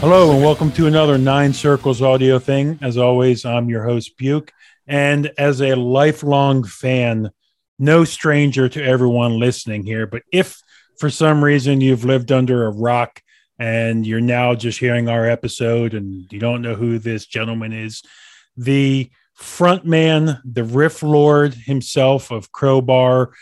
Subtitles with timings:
[0.00, 2.78] Hello and welcome to another Nine Circles audio thing.
[2.80, 4.52] As always, I'm your host, Buke.
[4.86, 7.32] And as a lifelong fan,
[7.80, 10.62] no stranger to everyone listening here, but if
[11.00, 13.20] for some reason you've lived under a rock
[13.58, 18.00] and you're now just hearing our episode and you don't know who this gentleman is,
[18.56, 23.32] the frontman, the riff lord himself of Crowbar,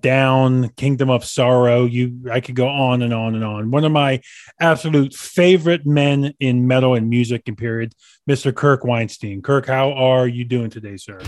[0.00, 1.84] down kingdom of sorrow.
[1.84, 3.70] You i could go on and on and on.
[3.70, 4.20] One of my
[4.60, 7.94] absolute favorite men in metal and music and period
[8.28, 9.42] mr kirk Windstein.
[9.42, 11.20] Kirk how are you doing today sir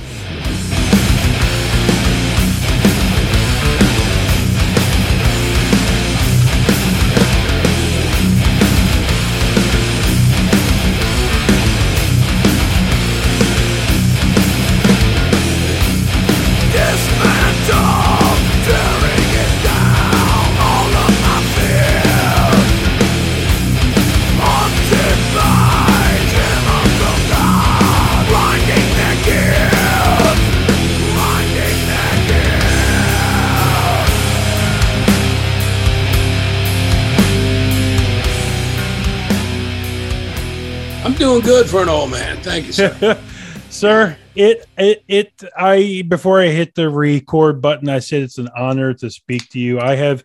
[41.41, 42.39] doing good for an old man.
[42.39, 43.21] Thank you, sir.
[43.71, 48.49] sir, it it it I before I hit the record button, I said it's an
[48.57, 49.79] honor to speak to you.
[49.79, 50.25] I have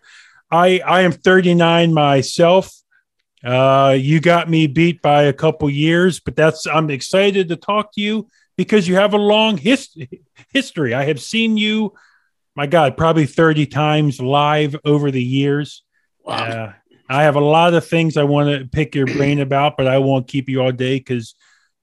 [0.50, 2.72] I I am 39 myself.
[3.44, 7.92] Uh you got me beat by a couple years, but that's I'm excited to talk
[7.94, 9.94] to you because you have a long his,
[10.52, 10.94] history.
[10.94, 11.92] I have seen you
[12.54, 15.82] my god, probably 30 times live over the years.
[16.24, 16.36] Wow.
[16.36, 16.72] Uh,
[17.12, 19.98] I have a lot of things I want to pick your brain about, but I
[19.98, 21.34] won't keep you all day because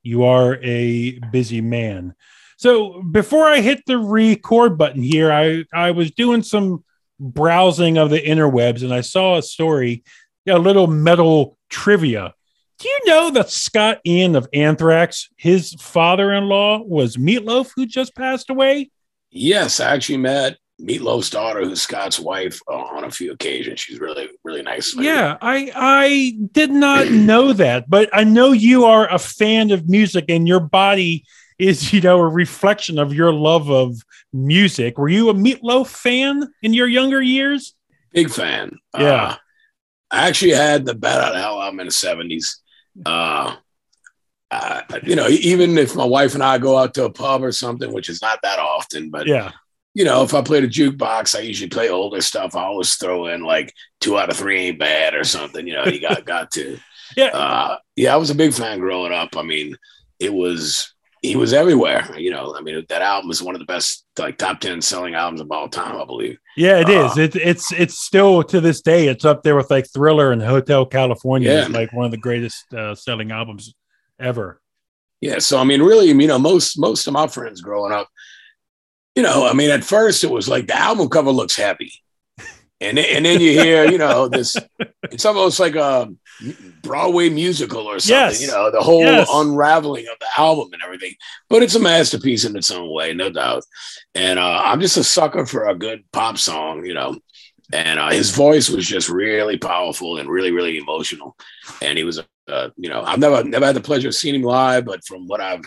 [0.01, 2.15] you are a busy man.
[2.57, 6.83] So before I hit the record button here, I, I was doing some
[7.19, 10.03] browsing of the interwebs and I saw a story,
[10.47, 12.33] a little metal trivia.
[12.79, 17.85] Do you know that Scott Ian of Anthrax, his father in law was Meatloaf, who
[17.85, 18.89] just passed away?
[19.29, 23.79] Yes, I actually met Meatloaf's daughter, who's Scott's wife, uh, on a few occasions.
[23.79, 24.95] She's really, really nice.
[24.95, 25.07] Lady.
[25.07, 29.89] Yeah, I I did not know that, but I know you are a fan of
[29.89, 31.25] music, and your body
[31.57, 33.97] is, you know, a reflection of your love of
[34.31, 34.97] music.
[34.97, 37.75] Were you a Meatloaf fan in your younger years?
[38.13, 38.77] Big fan.
[38.97, 39.23] Yeah.
[39.23, 39.35] Uh,
[40.11, 42.61] I actually had the Bat Out of Hell album in the seventies.
[43.05, 43.55] Uh,
[44.51, 47.51] uh, you know, even if my wife and I go out to a pub or
[47.51, 49.51] something, which is not that often, but yeah,
[49.99, 52.55] you know, if I played a jukebox, I usually play older stuff.
[52.55, 55.67] I always throw in like two out of three ain't bad or something.
[55.67, 56.79] You know, you got got to.
[57.17, 58.13] Yeah, uh, yeah.
[58.13, 59.35] I was a big fan growing up.
[59.35, 59.75] I mean,
[60.19, 60.93] it was
[61.23, 62.07] he was everywhere.
[62.15, 65.15] You know, I mean, that album is one of the best, like top ten selling
[65.15, 66.37] albums of all time, I believe.
[66.55, 67.17] Yeah, it uh, is.
[67.17, 69.07] It, it's it's still to this day.
[69.07, 71.51] It's up there with like Thriller and Hotel California.
[71.51, 71.67] Yeah.
[71.67, 73.73] like one of the greatest uh, selling albums
[74.19, 74.61] ever.
[75.19, 75.39] Yeah.
[75.39, 78.07] So I mean, really, you know, most most of my friends growing up
[79.19, 81.91] you know, I mean, at first it was like the album cover looks heavy.
[82.79, 84.55] And, and then you hear, you know, this,
[85.11, 86.09] it's almost like a
[86.83, 88.41] Broadway musical or something, yes.
[88.41, 89.27] you know, the whole yes.
[89.29, 91.15] unraveling of the album and everything.
[91.49, 93.65] But it's a masterpiece in its own way, no doubt.
[94.15, 97.19] And uh, I'm just a sucker for a good pop song, you know.
[97.73, 101.35] And uh, his voice was just really powerful and really, really emotional.
[101.81, 104.43] And he was, uh, you know, I've never, never had the pleasure of seeing him
[104.43, 105.65] live, but from what I've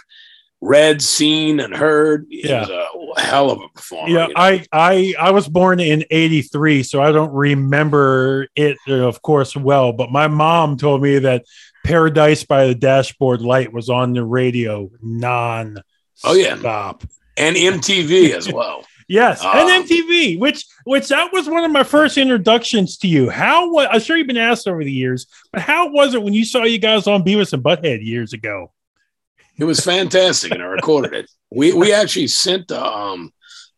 [0.63, 2.27] read, seen, and heard.
[2.31, 2.82] He yeah.
[3.21, 4.09] Hell of a performer.
[4.09, 4.41] Yeah, you know?
[4.41, 9.93] I, I I was born in '83, so I don't remember it, of course, well.
[9.93, 11.45] But my mom told me that
[11.85, 15.83] "Paradise by the Dashboard Light" was on the radio non.
[16.25, 17.05] Oh yeah, stop
[17.37, 18.85] and MTV as well.
[19.09, 23.29] Yes, um, and MTV, which which that was one of my first introductions to you.
[23.29, 26.33] How was I'm sure you've been asked over the years, but how was it when
[26.33, 28.73] you saw you guys on Beavis and Butthead years ago?
[29.63, 31.31] It was fantastic, and I recorded it.
[31.53, 33.33] We we actually sent um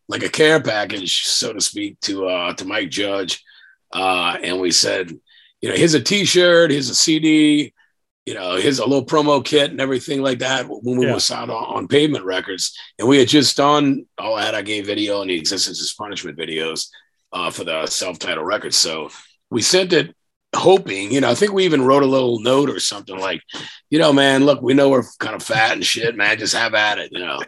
[0.07, 3.43] like a care package, so to speak, to uh to Mike Judge,
[3.93, 5.11] uh, and we said,
[5.61, 7.71] you know, here's a T-shirt, here's a CD,
[8.25, 11.13] you know, here's a little promo kit and everything like that when we yeah.
[11.13, 15.21] out on, on, Pavement Records, and we had just done all that I gave video
[15.21, 16.87] and the existence is punishment videos
[17.31, 18.73] uh, for the self-titled record.
[18.73, 19.11] So
[19.51, 20.15] we sent it
[20.55, 23.41] hoping, you know, I think we even wrote a little note or something like,
[23.89, 26.73] you know, man, look, we know we're kind of fat and shit, man, just have
[26.73, 27.41] at it, you know.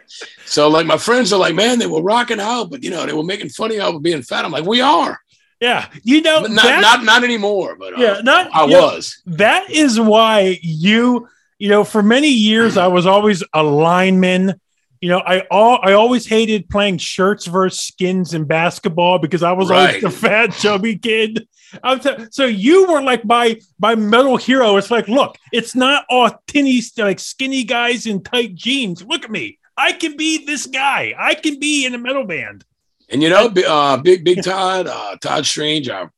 [0.44, 3.12] So like my friends are like, man, they were rocking out, but you know, they
[3.12, 4.44] were making funny of being fat.
[4.44, 5.18] I'm like, we are.
[5.60, 9.20] Yeah, you know, not that, not not anymore, but uh, yeah, not I was.
[9.26, 11.28] Know, that is why you,
[11.58, 14.60] you know, for many years I was always a lineman
[15.00, 19.52] You know, I all I always hated playing shirts versus skins in basketball because I
[19.52, 19.96] was Right.
[19.96, 21.46] always the fat chubby kid.
[21.82, 24.76] I'm t- so you were like my my metal hero.
[24.76, 29.04] It's like, look, it's not all tinny like skinny guys in tight jeans.
[29.04, 29.58] Look at me.
[29.76, 31.14] I can be this guy.
[31.18, 32.64] I can be in a metal band.
[33.10, 36.12] And you know, uh, Big Big Todd, uh, Todd Strange, our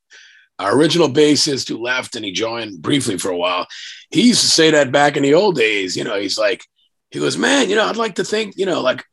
[0.58, 3.66] our original bassist who left and he joined briefly for a while.
[4.10, 5.96] He used to say that back in the old days.
[5.96, 6.62] You know, he's like,
[7.10, 9.04] he goes, man, you know, I'd like to think, you know, like,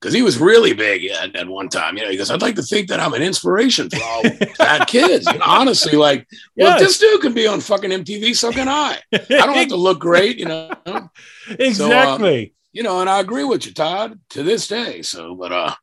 [0.00, 1.96] because he was really big at, at one time.
[1.96, 4.22] You know, he goes, I'd like to think that I'm an inspiration for all
[4.58, 5.24] bad kids.
[5.26, 6.26] Know, honestly, like,
[6.56, 6.98] well, if Yes.
[6.98, 8.98] this dude can be on fucking MTV, so can I.
[9.12, 10.70] I don't have to look great, you know.
[11.58, 12.54] exactly.
[12.72, 15.02] you know, and I agree with you, Todd, to this day.
[15.02, 15.74] So, but uh,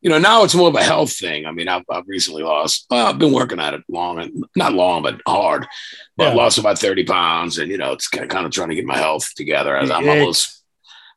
[0.00, 1.44] you know, now it's more of a health thing.
[1.46, 2.86] I mean, I've, I've recently lost.
[2.90, 5.66] Well, I've been working at it long, and not long, but hard.
[6.16, 6.34] But Yeah.
[6.34, 8.86] lost about thirty pounds, and you know, it's kind of, kind of trying to get
[8.86, 9.76] my health together.
[9.76, 10.59] As I'm almost,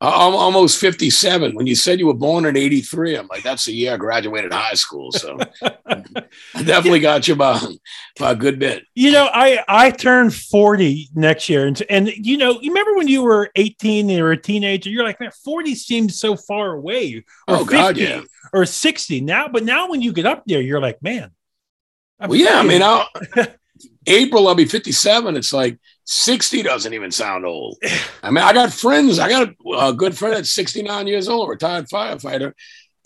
[0.08, 1.56] I'm almost fifty-seven.
[1.56, 4.52] When you said you were born in '83, I'm like, that's the year I graduated
[4.52, 5.12] high school.
[5.12, 7.60] So I definitely got you by,
[8.20, 8.84] by a good bit.
[8.96, 11.68] You know, I I turn 40 next year.
[11.68, 14.90] And, and you know, you remember when you were 18 and you were a teenager,
[14.90, 17.24] you're like, man, 40 seems so far away.
[17.48, 18.22] Or Oh, God, 50 yeah.
[18.52, 19.48] Or 60 now.
[19.48, 21.32] But now when you get up there, you're like, man.
[22.20, 23.08] I'm Well, yeah, I mean, I'll,
[24.08, 25.36] April I'll be 57.
[25.36, 27.78] It's like 60 doesn't even sound old.
[28.24, 29.20] I mean, I got friends.
[29.20, 32.54] I got a, a good friend that's 69 years old, retired firefighter,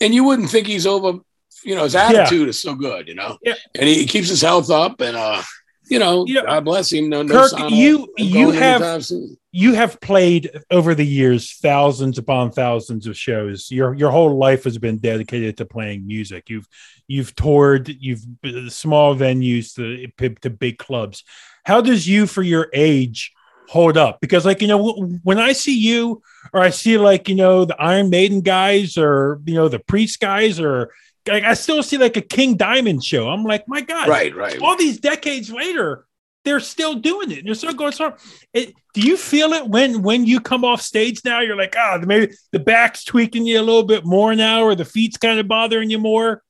[0.00, 1.18] and you wouldn't think he's over.
[1.64, 3.08] You know, his attitude is so good.
[3.08, 3.54] You know, Yeah.
[3.74, 5.42] and he, keeps his health up, and uh,
[5.90, 7.08] you know, You know, God bless him.
[7.08, 9.04] No, no Kirk, of you- you have-
[9.50, 13.70] you have played over the years thousands upon thousands of shows.
[13.70, 16.50] Your your whole life has been dedicated to playing music.
[16.50, 16.68] You've
[17.08, 18.20] you've toured, you've
[18.68, 21.24] small venues to to big clubs.
[21.68, 23.30] How does you, for your age,
[23.68, 24.22] hold up?
[24.22, 26.22] Because like you know, when I see you,
[26.54, 30.18] or I see like you know the Iron Maiden guys, or you know the Priest
[30.18, 30.94] guys, or
[31.26, 33.28] like, I still see like a King Diamond show.
[33.28, 34.58] I'm like, my God, Right, right.
[34.62, 36.06] all these decades later,
[36.46, 37.44] they're still doing it.
[37.44, 38.14] They're still going strong.
[38.54, 41.40] It, do you feel it when when you come off stage now?
[41.40, 44.86] You're like, ah, maybe the back's tweaking you a little bit more now, or the
[44.86, 46.42] feet's kind of bothering you more.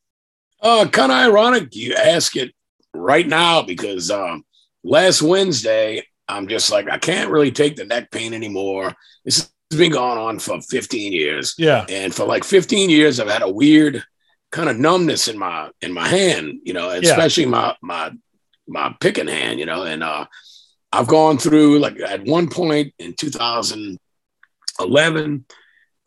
[0.63, 2.53] Uh, kind of ironic you ask it
[2.95, 4.45] right now because um,
[4.85, 8.95] last Wednesday, I'm just like, I can't really take the neck pain anymore.
[9.25, 11.55] This has been going on for 15 years.
[11.59, 14.03] Yeah, And for like 15 years, I've had a weird
[14.51, 18.11] kind of numbness in my in my hand, you know, especially my my
[18.67, 20.27] my picking hand, you know, and uh
[20.91, 25.45] I've gone through like at one point in 2011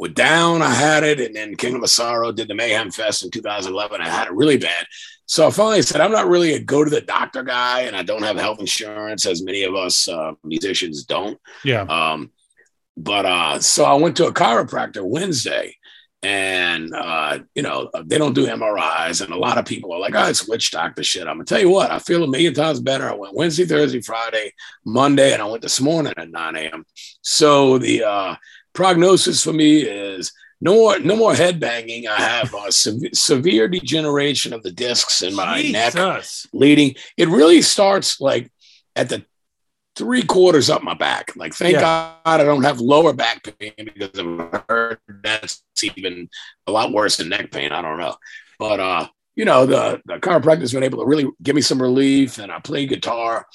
[0.01, 3.29] with down, I had it, and then Kingdom of Sorrow did the Mayhem Fest in
[3.29, 4.01] 2011.
[4.01, 4.87] I had it really bad.
[5.27, 8.01] So I finally said, I'm not really a go to the doctor guy, and I
[8.01, 11.39] don't have health insurance, as many of us uh, musicians don't.
[11.63, 12.31] yeah, Um,
[12.97, 15.75] but uh, so I went to a chiropractor Wednesday,
[16.23, 20.15] and uh, you know they don't do MRIs, and a lot of people are like,
[20.15, 22.79] "Oh, it's witch doctor shit." I'm gonna tell you what, I feel a million times
[22.79, 23.07] better.
[23.07, 24.51] I went Wednesday, Thursday, Friday,
[24.83, 26.85] Monday, and I went this morning at 9 a.m.
[27.21, 28.35] So the uh,
[28.73, 30.31] prognosis for me is
[30.61, 32.07] no more, no more head banging.
[32.07, 35.95] I have a sev- severe degeneration of the discs in my neck
[36.53, 36.95] leading.
[37.17, 38.51] It really starts like
[38.95, 39.25] at the
[39.95, 41.35] three quarters up my back.
[41.35, 41.81] Like, thank Yeah.
[41.81, 46.29] God I don't have lower back pain because I've heard that's even
[46.67, 47.71] a lot worse than neck pain.
[47.71, 48.15] I don't know.
[48.59, 51.81] But, uh, you know, the, the chiropractor has been able to really give me some
[51.81, 52.37] relief.
[52.37, 53.47] And I play guitar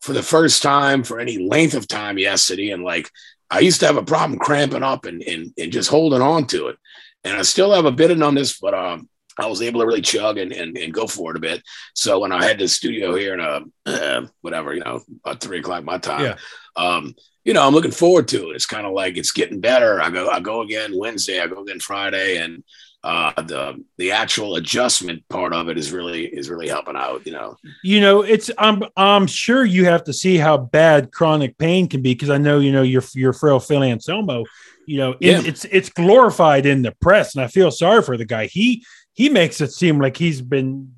[0.00, 2.70] for the first time for any length of time yesterday.
[2.70, 3.10] And like,
[3.50, 6.68] I used to have a problem cramping up and, and, and just holding on to
[6.68, 6.76] it.
[7.24, 9.08] And I still have a bit of numbness, but um,
[9.38, 11.62] I was able to really chug and, and, and go for it a bit.
[11.94, 15.58] So when I had the studio here in a uh, whatever, you know, about three
[15.60, 16.36] o'clock my time, Yeah.
[16.76, 18.56] um, you know, I'm looking forward to it.
[18.56, 20.00] It's kind of like it's getting better.
[20.00, 22.64] I go, I go again Wednesday, I go again Friday, and
[23.04, 27.24] uh, the the actual adjustment part of it is really is really helping out.
[27.26, 31.58] You know, You know, it's I'm I'm sure you have to see how bad chronic
[31.58, 34.44] pain can be because I know you know your your frail Phil Anselmo.
[34.86, 35.42] You know, in, Yeah.
[35.50, 38.46] it's it's glorified in the press, and I feel sorry for the guy.
[38.46, 40.94] He he makes it seem like he's been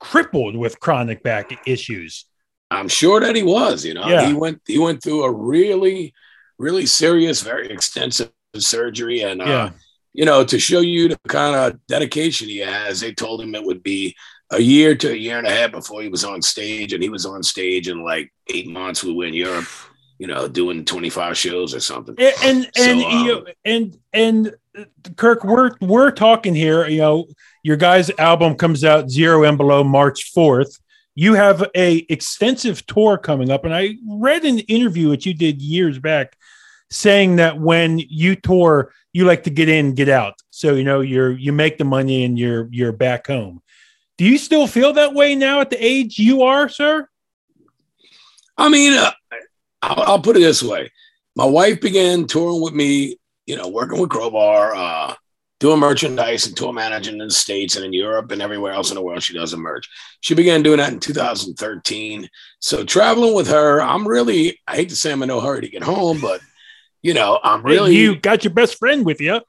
[0.00, 2.24] crippled with chronic back issues.
[2.70, 3.84] I'm sure that he was.
[3.84, 4.26] You know, Yeah.
[4.26, 6.14] he went he went through a really
[6.58, 9.70] really serious, very extensive surgery, and uh, Yeah.
[10.12, 13.64] You know, to show you the kind of dedication he has, they told him it
[13.64, 14.16] would be
[14.50, 17.08] a year to a year and a half before he was on stage, and he
[17.08, 19.04] was on stage in like eight months.
[19.04, 19.68] We were in Europe,
[20.18, 22.16] you know, doing 25 shows or something.
[22.18, 24.84] and and, So, and, um, you know, and and uh,
[25.16, 26.86] Kirk, we're we're talking here.
[26.88, 27.26] You know,
[27.62, 30.76] your guys' album comes out zero and below March fourth.
[31.14, 35.62] You have a extensive tour coming up, and I read an interview that you did
[35.62, 36.36] years back
[36.90, 40.34] saying that when you tour, you like to get in, get out.
[40.50, 43.62] So you know you're you make the money and you're you're back home.
[44.18, 47.08] Do you still feel that way now at the age you are, sir?
[48.58, 49.12] I mean, uh,
[49.80, 50.90] I'll, I'll, put it this way:
[51.34, 53.16] my wife began touring with me,
[53.46, 55.14] you know, working with Crowbar, uh,
[55.60, 58.96] doing merchandise and tour managing in the States and in Europe and everywhere else in
[58.96, 59.22] the world.
[59.22, 59.88] She does a merch.
[60.20, 62.28] She began doing that in 2013.
[62.58, 65.68] So traveling with her, I'm really, I hate to say I'm in no hurry to
[65.68, 66.40] get home, but
[67.02, 67.96] you know, I'm really.
[67.96, 69.40] You got your best friend with you.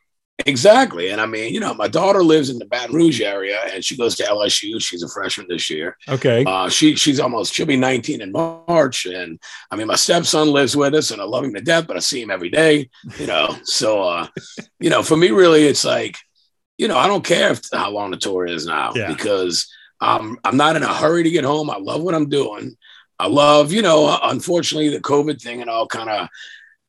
[0.45, 1.09] Exactly.
[1.09, 3.97] And I mean, you know, my daughter lives in the Baton Rouge area and she
[3.97, 4.81] goes to LSU.
[4.81, 5.97] She's a freshman this year.
[6.07, 6.43] Okay.
[6.45, 9.05] Uh, she she's almost she'll be 19 in March.
[9.05, 9.39] And
[9.69, 11.99] I mean, my stepson lives with us and I love him to death, but I
[11.99, 13.55] see him every day, you know.
[13.63, 14.27] so uh,
[14.79, 16.17] you know, for me really it's like,
[16.77, 19.07] you know, I don't care if, how long the tour is now yeah.
[19.07, 21.69] because I'm I'm not in a hurry to get home.
[21.69, 22.75] I love what I'm doing.
[23.19, 26.27] I love, you know, unfortunately the COVID thing and all kind of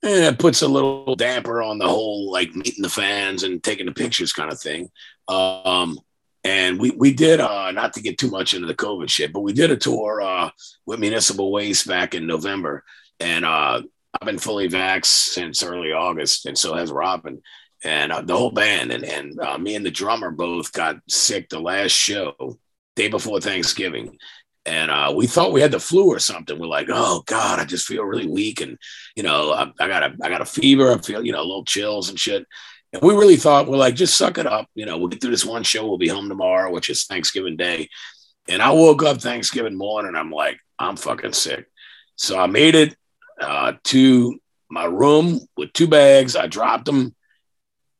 [0.02, 3.86] and it puts a little damper on the whole like meeting the fans and taking
[3.86, 4.90] the pictures kind of thing.
[5.28, 5.98] Um,
[6.44, 9.40] and we we did uh, not to get too much into the COVID shit, but
[9.40, 10.50] we did a tour uh,
[10.86, 12.84] with Municipal Waste back in November,
[13.20, 13.80] and uh,
[14.20, 17.40] I've been fully vaxxed since early August, and so has Robin,
[17.84, 21.48] and uh, the whole band, and and uh, me and the drummer both got sick
[21.48, 22.58] the last show
[22.96, 24.18] day before Thanksgiving,
[24.64, 26.58] and uh, we thought we had the flu or something.
[26.58, 28.78] We're like, oh god, I just feel really weak, and
[29.16, 30.92] you know, I, I, got a I got a fever.
[30.92, 32.46] I feel you know a little chills and shit.
[32.92, 34.68] And we really thought we're like, just suck it up.
[34.74, 35.86] You know, we'll get through this one show.
[35.86, 37.88] We'll be home tomorrow, which is Thanksgiving Day.
[38.48, 40.14] And I woke up Thanksgiving morning.
[40.14, 41.66] I'm like, I'm fucking sick.
[42.16, 42.94] So I made it
[43.40, 44.38] uh, to
[44.68, 46.36] my room with two bags.
[46.36, 47.14] I dropped them,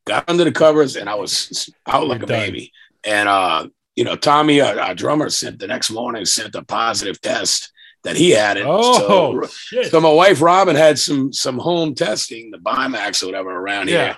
[0.07, 2.73] got under the covers, and I was out like a baby.
[3.05, 7.21] And uh, you know, Tommy, our, our, drummer, sent the next morning sent a positive
[7.21, 7.73] test
[8.05, 8.65] that he had it.
[8.67, 13.51] Oh, so, so, my wife Robin had some some home testing, the Binax or whatever
[13.51, 14.05] around yeah.
[14.05, 14.17] here.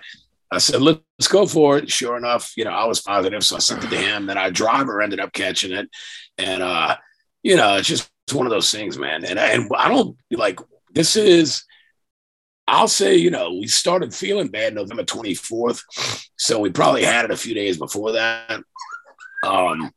[0.50, 1.90] I said, let's go for it.
[1.90, 4.26] Sure enough, you know, I was positive, so I sent it to him.
[4.26, 5.88] Then our driver ended up catching it,
[6.38, 6.96] and uh,
[7.42, 9.24] you know, it's just it's one of those things, man.
[9.24, 10.60] And and I don't like
[10.92, 11.64] this is.
[12.66, 15.82] I'll say, you know, we started feeling bad November 24th.
[16.38, 18.62] So we probably had it a few days before that.
[19.44, 19.90] Um,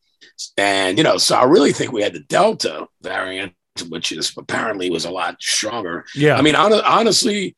[0.58, 3.54] and you know, so I really think we had the Delta variant,
[3.90, 6.06] which is apparently was a lot stronger.
[6.16, 6.36] Yeah.
[6.36, 7.56] I mean, on, honestly,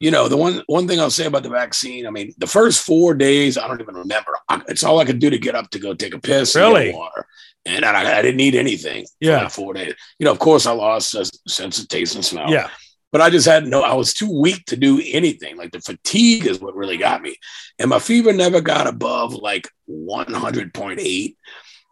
[0.00, 2.84] you know, the one one thing I'll say about the vaccine, I mean, the first
[2.84, 4.32] four days, I don't even remember.
[4.48, 6.88] I, it's all I could do to get up to go take a piss, really,
[6.88, 7.26] and water,
[7.66, 9.04] and I, I, didn't eat anything.
[9.20, 9.94] Yeah, four days.
[10.18, 12.50] You know, of course, I lost a sense of taste and smell.
[12.50, 12.70] Yeah,
[13.12, 15.56] but I just had no, I was too weak to do anything.
[15.56, 17.36] Like the fatigue is what really got me.
[17.78, 21.36] And my fever never got above like 100.8.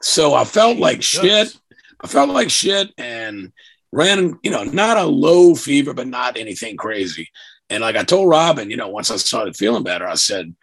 [0.03, 1.57] So I felt like shit.
[2.01, 3.53] I felt like shit and
[3.91, 7.29] ran, you know, not a low fever, but not anything crazy.
[7.71, 10.55] And like I told Robin, you know, once I started feeling better, I said,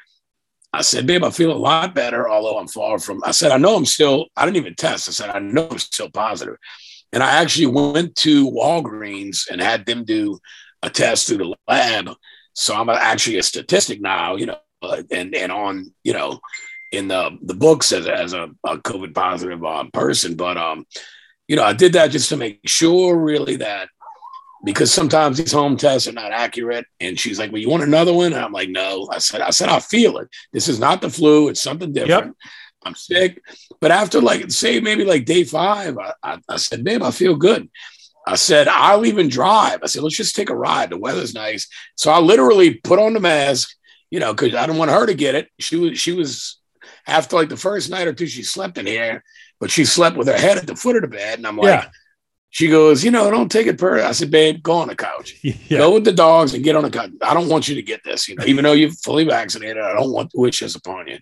[0.72, 3.58] I said, babe, I feel a lot better, although I'm far from, I said, I
[3.58, 5.08] know I'm still, I didn't even test.
[5.08, 6.58] I said, I know I'm still positive.
[7.16, 10.38] And I actually went to Walgreens and had them do
[10.84, 12.10] a test through the lab.
[12.54, 16.40] So I'm actually a statistic now, you know, uh, and and on you know
[16.92, 20.36] in the the books as, as a, a COVID positive um, person.
[20.36, 20.86] But um,
[21.48, 23.88] you know, I did that just to make sure, really, that
[24.66, 26.86] because sometimes these home tests are not accurate.
[27.00, 29.52] And she's like, "Well, you want another one?" And I'm like, "No." I said, "I
[29.52, 30.28] said I feel it.
[30.52, 31.48] This is not the flu.
[31.48, 32.52] It's something different." Yep.
[32.86, 33.42] I'm sick.
[33.82, 37.36] But after like say maybe like day five, I, I, I, said, babe, I feel
[37.36, 37.70] good.
[38.28, 39.80] I said, I'll even drive.
[39.84, 40.90] I said, let's just take a ride.
[40.92, 41.68] The weather's nice.
[41.96, 43.76] So I literally put on the mask,
[44.10, 45.50] you know, because I don't want her to get it.
[45.60, 46.60] She was she was
[47.08, 49.24] after like the first night or two, she slept in here,
[49.60, 51.40] but she slept with her head at the foot of the bed.
[51.40, 51.90] And I'm like, yeah.
[52.56, 54.00] She goes, you know, don't take it per.
[54.00, 55.36] I said, babe, go on the couch.
[55.44, 55.80] Yeah.
[55.80, 57.10] Go with the dogs and get on the couch.
[57.22, 58.30] I don't want you to get this.
[58.30, 61.18] You know, even though you're fully vaccinated, I don't want to wish this upon you.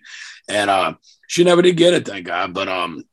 [0.48, 0.94] And uh,
[1.26, 2.54] she never did get it, thank God.
[2.54, 3.04] But um,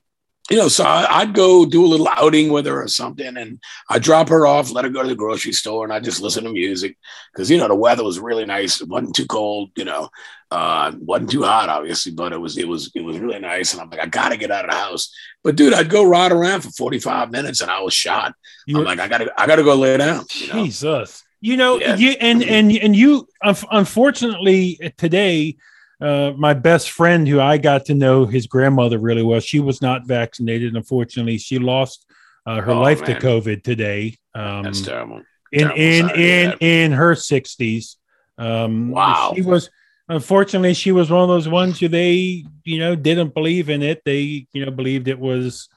[0.52, 3.58] you know, so I, would go do a little outing with her or something, and
[3.90, 6.44] I'd drop her off, let her go to the grocery store, and I just listen
[6.44, 6.98] to music
[7.32, 8.82] because you know the weather was really nice.
[8.82, 10.10] It wasn't too cold, you know,
[10.50, 13.72] uh, wasn't too hot, obviously, but it was it was it was really nice.
[13.72, 15.14] And I'm like, I gotta get out of the house.
[15.42, 18.36] But dude, I'd go ride around for 45 minutes, and I was shot.
[18.66, 20.26] You I'm like, I gotta I gotta go lay down.
[20.36, 20.64] You know?
[20.64, 21.96] Jesus, you know, yeah.
[21.96, 25.56] you and and and you, unfortunately, today
[26.02, 29.82] uh, my best friend, who I got to know his grandmother really well, she was
[29.82, 30.76] not vaccinated.
[30.76, 32.06] Unfortunately, she lost
[32.46, 33.20] uh, her oh, life man.
[33.20, 34.18] to COVID today.
[34.34, 35.22] Um, That's terrible.
[35.52, 37.98] In terrible in in in her sixties.
[38.38, 39.34] Um, wow.
[39.36, 39.70] She was
[40.10, 44.02] unfortunately she was one of those ones who they you know didn't believe in it.
[44.04, 45.70] They you know believed it was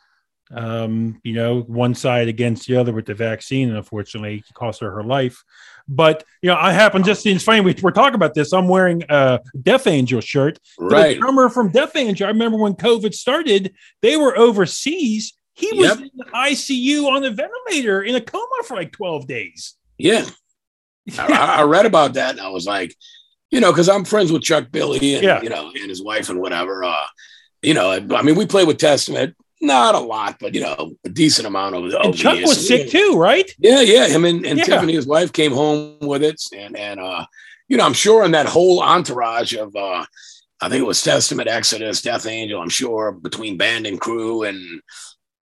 [0.52, 4.80] um, you know one side against the other with the vaccine, and unfortunately, it cost
[4.80, 5.42] her her life.
[5.86, 8.52] But you know, I happen just it's funny we, we're talking about this.
[8.52, 10.58] I'm wearing a Death Angel shirt.
[10.78, 11.14] Right.
[11.14, 12.26] The drummer from Death Angel.
[12.26, 15.34] I remember when COVID started, they were overseas.
[15.52, 15.98] He was Yep.
[16.00, 19.74] in the ICU on a ventilator in a coma for like 12 days.
[19.98, 20.24] Yeah.
[21.18, 22.94] I, I- I read about that and I was like,
[23.50, 25.42] you know, because I'm friends with Chuck Billy and Yeah.
[25.42, 26.82] you know, and his wife and whatever.
[26.82, 27.04] Uh,
[27.62, 31.08] you know, I mean, we play with Testament, not a lot, but you know, a
[31.08, 32.48] decent amount over the over And Chuck years.
[32.50, 33.50] was sick too, right?
[33.58, 34.06] Yeah, yeah.
[34.06, 34.64] Him and, and Yeah.
[34.64, 37.26] Tiffany, his wife, came home with it, and and uh,
[37.68, 40.04] you know, I'm sure in that whole entourage of uh,
[40.60, 42.60] I think it was Testament, Exodus, Death Angel.
[42.60, 44.80] I'm sure between band and crew and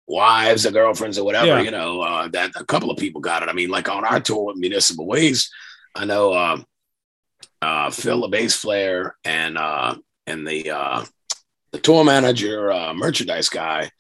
[0.07, 1.61] wives or girlfriends or whatever, Yeah.
[1.63, 3.49] you know, uh, that a couple of people got it.
[3.49, 5.51] I mean, like on our tour with Municipal Waste,
[5.95, 6.61] I know uh,
[7.63, 9.97] uh, Phil, the bass player, and uh,
[10.27, 11.05] and the uh,
[11.73, 13.91] the tour manager, uh, merchandise guy,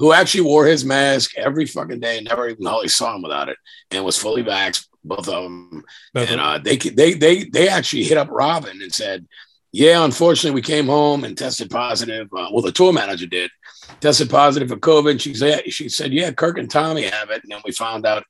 [0.00, 3.58] who actually wore his mask every fucking day, never even hardly saw him without it,
[3.90, 5.84] and was fully vaxxed, both of them.
[6.14, 9.28] And uh, they they they they actually hit up Robin and said,
[9.72, 12.28] "Yeah, unfortunately, we came home and tested positive.
[12.32, 13.50] Uh, well, the tour manager did
[14.00, 17.52] tested positive for COVID." She said, "She said, yeah, Kirk and Tommy have it." And
[17.52, 18.24] then we found out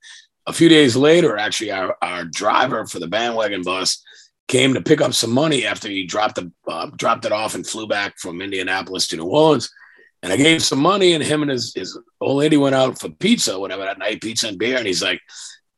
[0.49, 4.03] a few days later, actually, our our driver for the bandwagon bus
[4.49, 7.65] came to pick up some money after he dropped the uh, dropped it off and
[7.65, 9.71] flew back from Indianapolis to New Orleans.
[10.23, 13.09] And I gave some money, and him and his, his old lady went out for
[13.09, 14.77] pizza, whatever that night, pizza and beer.
[14.77, 15.21] And he's like,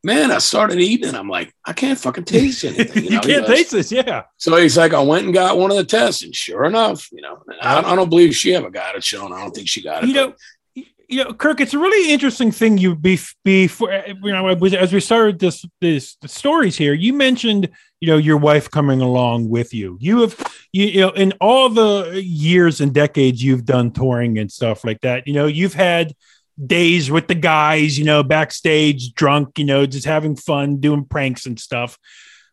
[0.02, 3.46] "Man, I started eating, and I'm like, I can't fucking taste anything." you, know, can't
[3.46, 4.22] goes- taste this, yeah.
[4.38, 7.22] So he's like, I went and got one of the tests, and sure enough, you
[7.22, 9.32] know, I, I don't believe she ever got it shown.
[9.32, 10.08] I don't think she got it.
[10.08, 10.34] You know,
[11.12, 12.78] you know, Kirk, it's a really interesting thing.
[12.78, 17.68] You be before you know, as we started this this the stories here, you mentioned
[18.00, 19.98] you know your wife coming along with you.
[20.00, 24.50] You have you, you know in all the years and decades you've done touring and
[24.50, 25.26] stuff like that.
[25.26, 26.14] You know, you've had
[26.66, 31.44] days with the guys, you know, backstage, drunk, you know, just having fun, doing pranks
[31.44, 31.98] and stuff.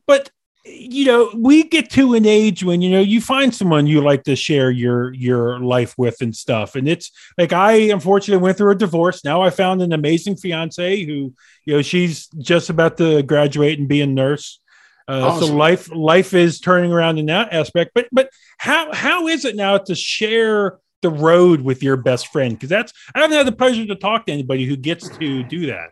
[0.05, 0.31] But
[0.71, 4.23] you know, we get to an age when you know you find someone you like
[4.23, 8.71] to share your your life with and stuff, and it's like I unfortunately went through
[8.71, 9.23] a divorce.
[9.23, 11.33] Now I found an amazing fiance who,
[11.65, 14.59] you know, she's just about to graduate and be a nurse.
[15.07, 17.91] Uh, So life life is turning around in that aspect.
[17.95, 22.53] But but how how is it now to share the road with your best friend?
[22.53, 25.67] Because that's I haven't had the pleasure to talk to anybody who gets to do
[25.67, 25.91] that.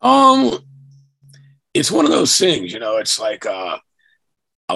[0.00, 0.58] Um,
[1.72, 2.98] it's one of those things, you know.
[2.98, 3.78] It's like uh,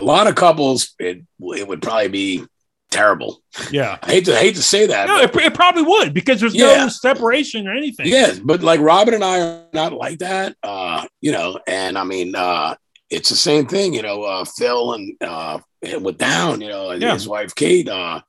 [0.01, 0.95] a lot of couples.
[0.99, 2.45] It it would probably be
[2.91, 3.43] terrible.
[3.71, 3.99] Yeah.
[4.03, 5.09] I hate to hate to say that.
[5.09, 6.77] No, but- it, it probably would because there's Yeah.
[6.85, 8.07] no separation or anything.
[8.07, 10.57] Yes, but like Robin and I are not like that.
[10.63, 12.77] Uh, you know, and I mean, uh,
[13.11, 15.59] it's the same thing, you know, uh, Phil and uh,
[16.01, 17.15] with Down, you know, and Yeah.
[17.15, 18.21] his wife Kate, uh,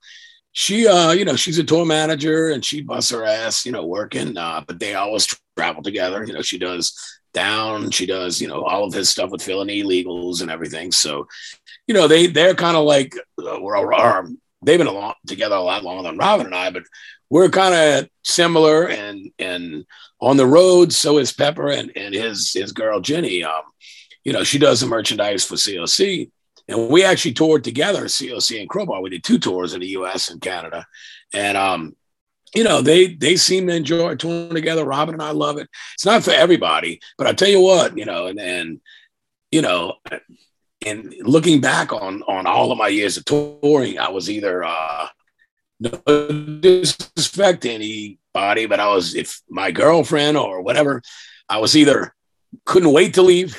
[0.52, 3.86] she, uh, you know, she's a tour manager and she busts her ass, you know,
[3.86, 5.26] working, uh, but they always
[5.56, 6.24] travel together.
[6.24, 6.92] You know, she does
[7.38, 10.90] Down, she does, you know, all of his stuff with and illegals and everything.
[10.90, 11.28] So,
[11.86, 14.28] you know, they they're kind of like uh, we're all, are,
[14.62, 16.82] they've been along together a lot longer than Robin and I, but
[17.30, 19.86] we're kind of similar and and
[20.20, 23.44] on the road so is pepper and and his his girl jenny.
[23.44, 23.62] Um
[24.24, 26.30] you know she does the merchandise for coc
[26.68, 29.00] and we actually toured together coc and crowbar.
[29.00, 30.86] We did two tours in the us and canada.
[31.32, 31.96] And um
[32.54, 36.06] you know they they seem to enjoy touring together robin and i love it it's
[36.06, 38.80] not for everybody but i tell you what you know and and
[39.50, 39.94] you know
[40.86, 45.08] and looking back on on all of my years of touring i was either uh
[45.80, 45.90] no
[46.60, 51.02] disrespect anybody, but I was if my girlfriend or whatever,
[51.48, 52.14] I was either
[52.64, 53.56] couldn't wait to leave,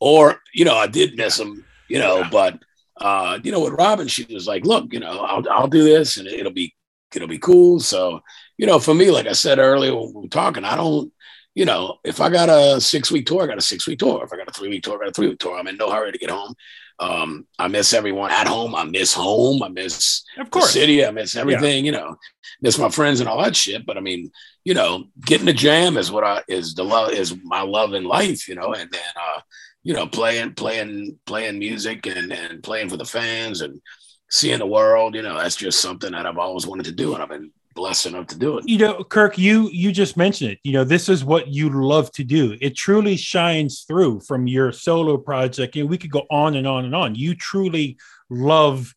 [0.00, 2.18] or you know I did miss them, you know.
[2.18, 2.28] Yeah.
[2.30, 2.62] But
[2.96, 6.16] uh, you know, with Robin, she was like, "Look, you know, I'll I'll do this,
[6.16, 6.74] and it'll be
[7.16, 8.20] it'll be cool." So
[8.58, 11.12] you know, for me, like I said earlier when we were talking, I don't.
[11.52, 14.22] You know, if I got a six week tour, I got a six week tour.
[14.24, 15.58] If I got a three week tour, I got a three week tour.
[15.58, 16.54] I'm in no hurry to get home.
[17.00, 18.74] Um, I miss everyone at home.
[18.76, 19.62] I miss home.
[19.62, 20.70] I miss Of course.
[20.70, 21.04] city.
[21.04, 22.16] I miss everything, you know,
[22.62, 23.84] miss my friends and all that shit.
[23.84, 24.30] But I mean,
[24.64, 28.04] you know, getting the jam is what I is the love is my love in
[28.04, 29.40] life, you know, and then uh,
[29.82, 33.80] you know, playing, playing, playing music and and playing for the fans and
[34.30, 37.22] seeing the world, you know, that's just something that I've always wanted to do, and
[37.22, 38.68] I've been blessed enough to do it.
[38.68, 40.58] you know kirk you you just mentioned it.
[40.64, 42.56] You know this is what you love to do.
[42.60, 45.76] It truly shines through from your solo project.
[45.76, 47.14] And we could go on and on and on.
[47.14, 47.96] You truly
[48.28, 48.94] love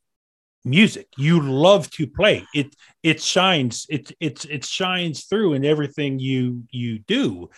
[0.65, 1.07] music.
[1.17, 2.45] You love to play.
[2.53, 7.49] It it shines it it's it shines through in everything you you do.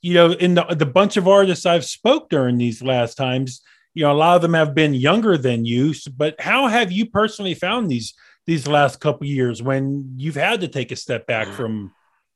[0.00, 3.62] You know in the the bunch of artists i've spoke during these last times
[3.94, 7.06] you know a lot of them have been younger than you but how have you
[7.06, 8.14] personally found these
[8.46, 11.92] these last couple years when you've had to take a step back from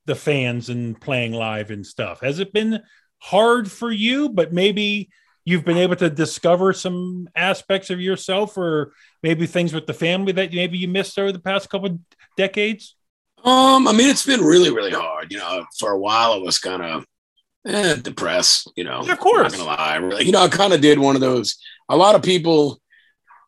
[0.07, 2.81] the fans and playing live and stuff has it been
[3.19, 5.11] hard for you but maybe
[5.49, 8.93] you've been able to discover some aspects of yourself or
[9.23, 11.99] maybe things with the family that maybe you missed over the past couple
[12.37, 12.97] decades?
[13.43, 15.33] Um, I mean, it's been really, really hard.
[15.33, 17.07] You know, for a while it was kind of
[17.67, 18.71] eh, depressed.
[18.77, 19.53] You know, yeah, of course.
[19.53, 20.25] Not gonna lie, really.
[20.25, 21.57] You know, I kind of did one of those.
[21.89, 22.81] A lot of people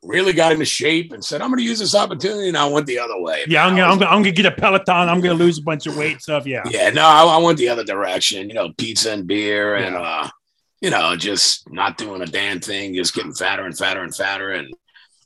[0.02, 2.86] really got into shape and said, "I'm going to use this opportunity," and I went
[2.86, 3.44] the other way.
[3.46, 4.02] Yeah, I'm going.
[4.02, 5.08] I'm going to get a Peloton.
[5.08, 6.46] I'm going to lose a bunch of weight stuff.
[6.46, 6.62] Yeah.
[6.70, 6.90] Yeah.
[6.90, 8.48] No, I, I, went the other direction.
[8.48, 9.86] You know, pizza and beer, yeah.
[9.86, 10.28] and uh,
[10.80, 14.50] you know, just not doing a damn thing, just getting fatter and fatter and fatter,
[14.52, 14.72] and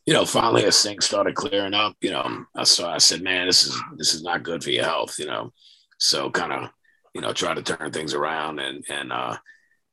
[0.06, 2.92] you know, finally as things started clearing up, you know, I saw.
[2.92, 5.52] I said, "Man, this is this is not good for your health," you know.
[5.98, 6.70] So kind of,
[7.14, 9.36] you know, try to turn things around and and uh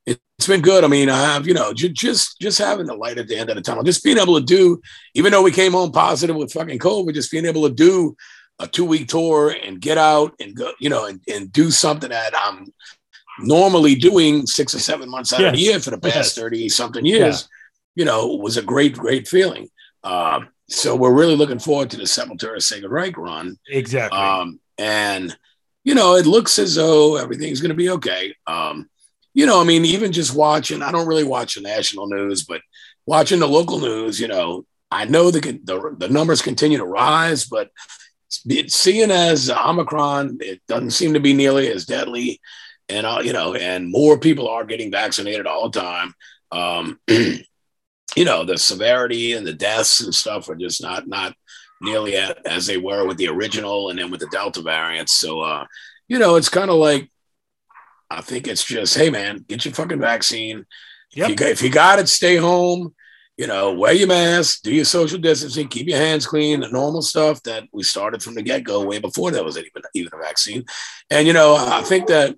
[0.07, 0.83] it's been good.
[0.83, 3.55] I mean, I have, you know, just just having the light at the end of
[3.55, 4.81] the tunnel, just being able to do,
[5.13, 8.15] even though we came home positive with fucking COVID, just being able to do
[8.59, 12.09] a two week tour and get out and go, you know, and, and do something
[12.09, 12.73] that I'm
[13.39, 15.49] normally doing six or seven months out yes.
[15.49, 16.75] of the year for the past 30 yes.
[16.75, 17.47] something years,
[17.95, 18.01] yeah.
[18.01, 19.69] you know, was a great, great feeling.
[20.03, 23.57] Um, so we're really looking forward to the Sepultura Sacred Reich run.
[23.69, 24.17] Exactly.
[24.17, 25.35] Um, and,
[25.83, 28.35] you know, it looks as though everything's going to be okay.
[28.47, 28.89] Um,
[29.33, 32.61] you know, I mean, even just watching, I don't really watch the national news, but
[33.05, 37.45] watching the local news, you know, I know the, the, the numbers continue to rise,
[37.45, 37.69] but
[38.67, 42.41] seeing as Omicron, it doesn't seem to be nearly as deadly.
[42.89, 46.13] And, uh, you know, and more people are getting vaccinated all the time.
[46.51, 51.33] Um, you know, the severity and the deaths and stuff are just not, not
[51.81, 55.09] nearly as they were with the original and then with the Delta variant.
[55.09, 55.65] So, uh,
[56.07, 57.09] you know, it's kind of like,
[58.09, 60.65] I think it's just, hey man, get your fucking vaccine.
[61.13, 61.25] Yep.
[61.25, 62.93] If, you got, if you got it, stay home.
[63.37, 67.01] You know, wear your mask, do your social distancing, keep your hands clean, the normal
[67.01, 70.17] stuff that we started from the get go way before there was even even a
[70.17, 70.63] vaccine.
[71.09, 72.35] And you know, I think that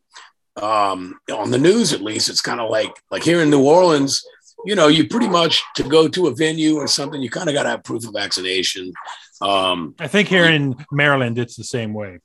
[0.55, 4.23] um, on the news at least, it's kind of like like here in New Orleans.
[4.65, 7.55] You know, you pretty much to go to a venue or something, you kind of
[7.55, 8.93] got to have proof of vaccination.
[9.41, 12.19] Um, I think here in Maryland, it's the same way.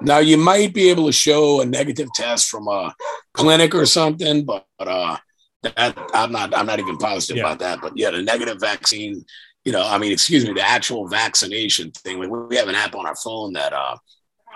[0.00, 2.94] Now you might be able to show a negative test from a
[3.32, 5.16] clinic or something, but uh,
[5.62, 7.44] that I'm not I'm not even positive yeah.
[7.44, 7.80] about that.
[7.80, 9.24] But yeah, the negative vaccine,
[9.64, 12.18] you know, I mean, excuse me, the actual vaccination thing.
[12.18, 13.96] We, we have an app on our phone that uh,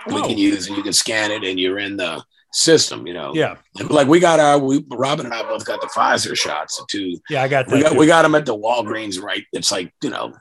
[0.07, 3.05] we can use, and you can scan it, and you're in the system.
[3.05, 3.57] You know, yeah.
[3.89, 7.17] Like we got our we Robin and I both got the Pfizer shots too.
[7.29, 7.75] Yeah, I got that.
[7.75, 9.43] We got, we got them at the Walgreens, right?
[9.51, 10.33] It's like you know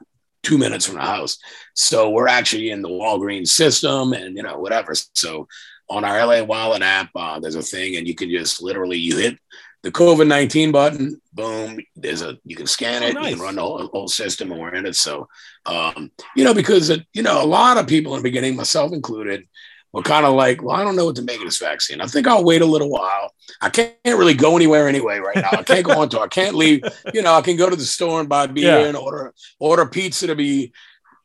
[0.42, 1.38] two minutes from the house.
[1.74, 4.92] So we're actually in the Walgreens system and, you know, whatever.
[5.14, 5.48] So
[5.88, 9.16] on our LA Wallet app, uh, there's a thing and you can just literally, you
[9.16, 9.38] hit
[9.82, 13.30] the COVID 19 button, boom, there's a, you can scan it, oh, nice.
[13.30, 14.94] you can run the whole, whole, system and we're in it.
[14.94, 15.28] So,
[15.66, 18.92] um, you know, because, it, you know, a lot of people in the beginning, myself
[18.92, 19.46] included,
[19.92, 22.00] were kind of like, well, I don't know what to make of this vaccine.
[22.00, 23.32] I think I'll wait a little while.
[23.60, 25.50] I can't really go anywhere anyway right now.
[25.52, 26.22] I can't go on tour.
[26.22, 26.82] I can't leave.
[27.12, 28.86] You know, I can go to the store and buy beer yeah.
[28.86, 30.72] and order order pizza to be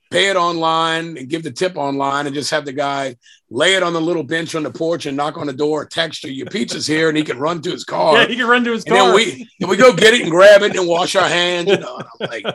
[0.09, 3.15] pay it online and give the tip online and just have the guy
[3.49, 6.23] lay it on the little bench on the porch and knock on the door, text
[6.23, 8.17] you, your pizza's here, and he can run to his car.
[8.17, 9.07] Yeah, he can run to his and car.
[9.07, 11.69] Then we and we go get it and grab it and wash our hands.
[11.69, 12.45] You know, I'm like,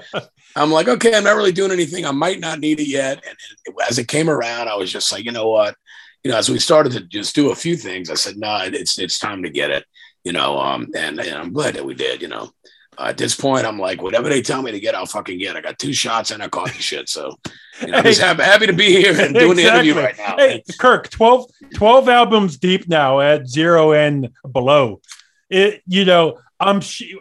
[0.57, 2.05] I'm like, okay, I'm not really doing anything.
[2.05, 3.25] I might not need it yet.
[3.27, 5.77] And as it came around, I was just like, you know what?
[6.25, 8.99] You know, as we started to just do a few things, I said, no, it's
[8.99, 9.85] it's time to get it,
[10.25, 12.51] you know, um, and, and I'm glad that we did, you know.
[12.99, 15.57] Uh, at this point, I'm like, whatever they tell me to get, I'll fucking get.
[15.57, 17.09] I got two shots and I caught the shit.
[17.09, 17.39] So
[17.81, 19.63] you know, I'm just happy, happy to be here and doing exactly.
[19.63, 20.37] the interview right now.
[20.37, 25.01] Hey, Kirk, 12, 12 albums deep now at zero and below.
[25.49, 27.15] It, you know, I'm sh-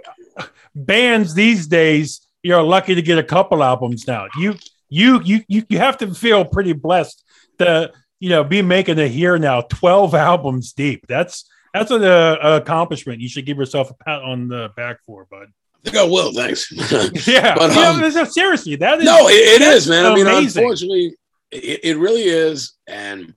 [0.75, 4.27] bands these days, you're lucky to get a couple albums now.
[4.37, 4.57] You,
[4.89, 7.23] you, you, you, you have to feel pretty blessed
[7.59, 11.05] to you know, be making it here now, 12 albums deep.
[11.07, 13.19] That's that's an uh, accomplishment.
[13.19, 15.47] You should give yourself a pat on the back for, bud.
[15.47, 16.31] I think I will.
[16.31, 16.71] Thanks.
[17.27, 20.05] yeah, but um, you know, seriously, that is no, it, it is, man.
[20.05, 20.27] Amazing.
[20.27, 21.15] I mean, unfortunately,
[21.49, 23.33] it, it really is, and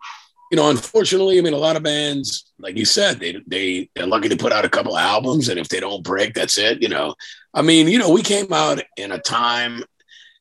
[0.51, 4.07] you know, unfortunately, I mean, a lot of bands, like you said, they they they're
[4.07, 6.83] lucky to put out a couple albums, and if they don't break, that's it.
[6.83, 7.14] You know,
[7.55, 9.83] I mean, you know, we came out in a time,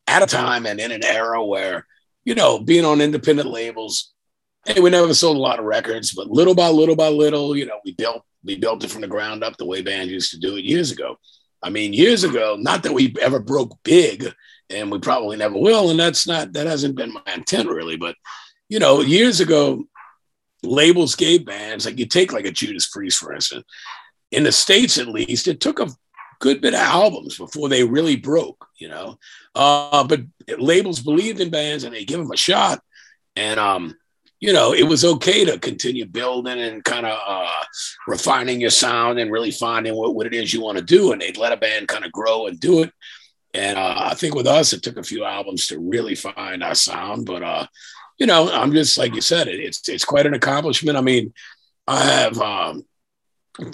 [0.08, 1.86] at a time, and in an era where
[2.26, 4.13] you know, being on independent labels
[4.66, 7.66] hey, we never sold a lot of records, but little by little by little, you
[7.66, 10.40] know, we built we built it from the ground up the way bands used to
[10.40, 11.18] do it years ago.
[11.62, 14.34] I mean, years ago, not that we ever broke big,
[14.70, 18.16] and we probably never will, and that's not that hasn't been my intent really, but
[18.70, 19.84] you know, years ago,
[20.64, 23.66] labels gave bands like you take like a Judas Priest, for instance.
[24.32, 25.90] In the states, at least, it took a
[26.40, 29.20] good bit of albums before they really broke, you know.
[29.54, 30.22] Uh, but
[30.58, 32.82] labels believed in bands and they give them a shot,
[33.36, 33.96] and um,
[34.44, 37.64] you know, it was okay to continue building and kind of uh,
[38.08, 41.14] refining your sound and really finding what, what it is you want to do.
[41.14, 42.92] And they'd let a band kind of grow and do it.
[43.54, 46.76] And uh, I think with us, it took a few albums to really find our
[46.76, 47.26] sound.
[47.26, 47.68] But uh,
[48.18, 50.98] you know, I'm just like you said, it, it's it's quite an accomplishment.
[50.98, 51.34] I mean,
[51.88, 52.84] I have um,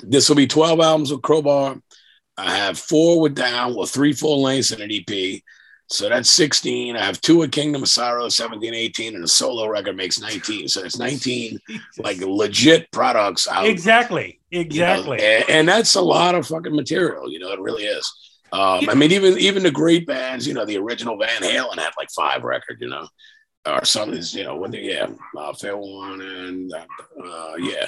[0.03, 1.82] this will be 12 albums with Crowbar.
[2.38, 5.41] I have four with Down, well, three full lengths and an EP.
[5.91, 6.95] So that's 16.
[6.95, 10.67] I have two at Kingdom of Sorrow, 17, 18, and a solo record makes 19.
[10.67, 11.60] So it's 19
[11.97, 13.65] like legit products out.
[13.65, 14.39] Exactly.
[14.52, 15.17] Exactly.
[15.17, 15.30] You know?
[15.30, 18.12] and, and, that's a lot of fucking material, you know, it really is.
[18.52, 21.91] Um, I mean, even even the great bands, you know, the original Van Halen had
[21.97, 23.08] like five records, you know,
[23.67, 27.86] or something, you know, when they, yeah, uh, Fair One and uh, yeah.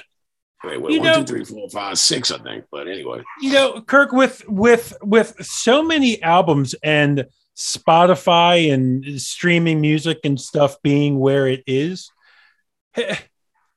[0.64, 2.66] Wait, wait, one, know, two, three, four, five, six, I think.
[2.72, 9.82] But anyway, you know, Kirk, with with with so many albums and Spotify and streaming
[9.82, 12.10] music and stuff being where it is,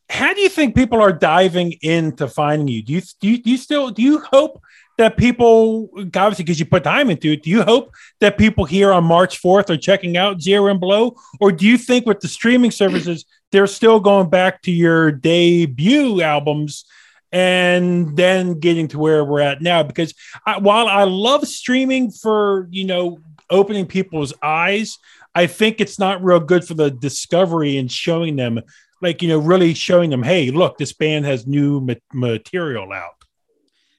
[0.09, 2.83] how do you think people are diving into finding you?
[2.83, 4.63] Do you do you, do you still do you hope
[4.97, 7.43] that people obviously because you put time into it?
[7.43, 11.17] Do you hope that people here on March fourth are checking out Zero and Below,
[11.41, 16.23] or do you think with the streaming services they're still going back to your debut
[16.23, 16.85] albums?
[17.33, 20.15] and then getting to where we're at now because
[20.47, 23.19] I, while i love streaming for you know
[23.51, 24.99] opening people's eyes
[25.35, 28.61] i think it's not real good for the discovery and showing them
[29.03, 33.15] like you know really showing them hey look this band has new ma- material out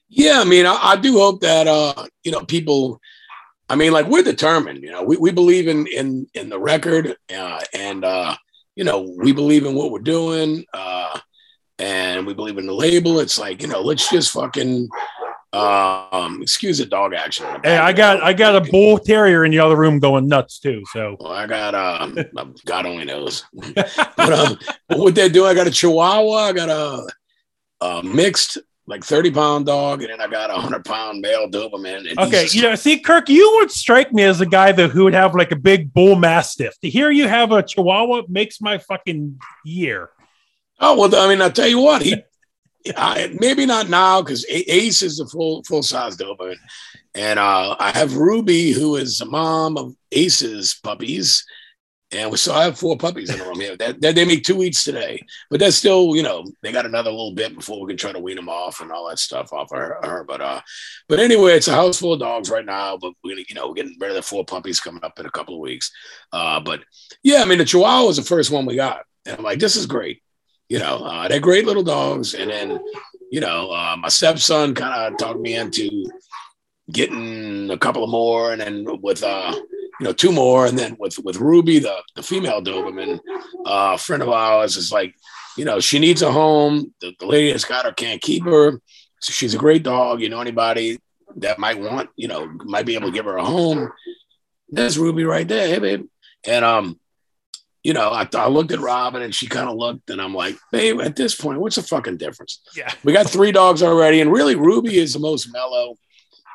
[0.09, 2.99] yeah i mean I, I, do hope that uh you know people
[3.69, 7.15] i mean like we're determined you know we, we believe in in in the record
[7.35, 8.35] uh, and uh
[8.75, 11.19] you know we believe in what we're doing uh
[11.79, 13.19] and we believe in the label.
[13.19, 14.87] It's like, you know, let's just fucking
[15.55, 17.45] um excuse the dog action.
[17.63, 20.83] Hey, I got I got a bull terrier in the other room going nuts too.
[20.91, 22.17] So well, I got um
[22.65, 23.45] God only knows.
[23.75, 27.07] but um what they do, I got a chihuahua, I got a,
[27.85, 32.17] a mixed like 30 pound dog, and then I got a hundred pound male Doberman.
[32.19, 35.05] okay, just, you know, see, Kirk, you would strike me as a guy that who
[35.05, 36.79] would have like a big bull mastiff.
[36.81, 40.09] To hear you have a chihuahua makes my fucking year.
[40.79, 42.15] Oh well, I mean, I'll tell you what, he
[42.95, 46.57] I, maybe not now because Ace is the full full size Doberman,
[47.13, 51.45] and uh, I have Ruby, who is the mom of Ace's puppies,
[52.11, 53.75] and we I have four puppies in the room here.
[53.75, 57.09] That, that, they make two each today, but that's still, you know, they got another
[57.09, 59.71] little bit before we can try to wean them off and all that stuff off
[59.71, 59.99] of her.
[60.03, 60.23] her.
[60.23, 60.61] But uh,
[61.09, 62.97] but anyway, it's a house full of dogs right now.
[62.97, 65.55] But we're you know, getting rid of the four puppies coming up in a couple
[65.55, 65.91] of weeks.
[66.31, 66.83] Uh, but
[67.23, 69.75] yeah, I mean, the Chihuahua was the first one we got, and I'm like, this
[69.75, 70.21] is great
[70.69, 72.33] you know, uh, they're great little dogs.
[72.33, 72.79] And then,
[73.31, 76.05] you know, uh, my stepson kind of talked me into
[76.91, 79.53] getting a couple of more, and then with uh,
[79.99, 83.19] you know, two more, and then with with Ruby, the the female Doberman,
[83.65, 85.15] uh, a friend of ours is like,
[85.57, 86.93] you know, she needs a home.
[87.01, 88.79] The, the lady that's got her can't keep her.
[89.21, 90.21] So she's a great dog.
[90.21, 90.99] You know, anybody
[91.37, 93.91] that might want, you know, might be able to give her a home.
[94.69, 96.05] There's Ruby right there, hey babe.
[96.45, 96.99] And um,
[97.85, 100.57] you know, I, I looked at Robin and she kind of looked, and I'm like,
[100.71, 102.61] babe, at this point, what's the fucking difference?
[102.75, 102.91] Yeah.
[103.03, 105.95] We got three dogs already, and really, Ruby is the most mellow,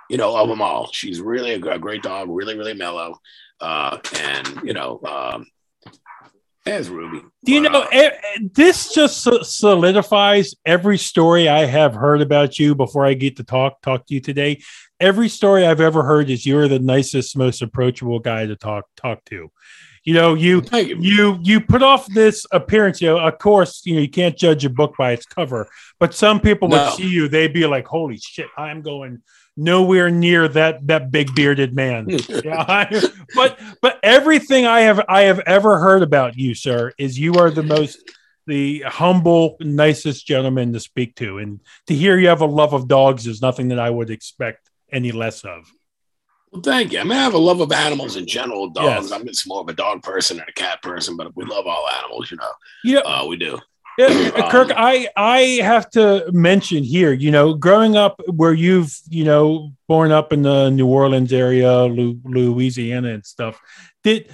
[0.08, 0.90] you know, of them all.
[0.90, 3.14] She's really a, great dog, really, really mellow.
[3.60, 5.46] Uh, and, you know, um,
[6.66, 7.22] as Ruby.
[7.44, 8.10] Do you know, uh,
[8.52, 13.80] this just solidifies every story I have heard about you before I get to talk
[13.82, 14.62] talk to you today.
[14.98, 19.24] Every story I've ever heard is you're the nicest, most approachable guy to talk talk
[19.26, 19.52] to.
[20.04, 21.38] You know, you you.
[21.42, 23.00] you put off this appearance.
[23.00, 26.14] You know, of course, you know you can't judge a book by its cover, but
[26.14, 26.84] some people no.
[26.84, 29.22] would see you, they'd be like, "Holy shit, I'm going."
[29.56, 32.06] nowhere near that that big bearded man.
[32.44, 33.02] yeah, I,
[33.34, 37.50] but but everything I have I have ever heard about you, sir, is you are
[37.50, 37.98] the most
[38.46, 42.88] the humble, nicest gentleman to speak to, and to hear you have a love of
[42.88, 45.70] dogs is nothing that I would expect any less of.
[46.52, 46.98] Well, thank you.
[46.98, 48.70] I mean, I have a love of animals in general.
[48.70, 49.10] Dogs.
[49.10, 49.12] Yes.
[49.12, 51.88] I'm just more of a dog person than a cat person, but we love all
[51.88, 52.30] animals.
[52.30, 52.52] You know.
[52.82, 53.58] Yeah, uh, we do.
[53.98, 57.12] Yeah, um, Kirk, I I have to mention here.
[57.12, 61.84] You know, growing up where you've you know born up in the New Orleans area,
[61.84, 63.60] Louisiana, and stuff.
[64.02, 64.28] Did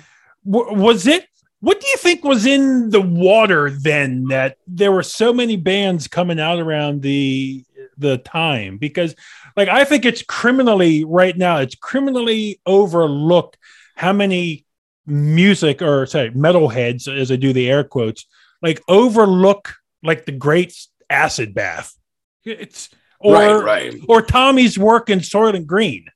[0.44, 1.26] was it?
[1.60, 6.06] What do you think was in the water then that there were so many bands
[6.06, 7.64] coming out around the
[7.98, 8.78] the time?
[8.78, 9.14] Because
[9.56, 13.56] like I think it's criminally right now, it's criminally overlooked
[13.94, 14.64] how many
[15.06, 18.26] music or say metalheads, as I do the air quotes,
[18.62, 20.76] like overlook like the great
[21.08, 21.96] acid bath.
[22.44, 23.94] It's or right, right.
[24.08, 26.06] or Tommy's work in and Green.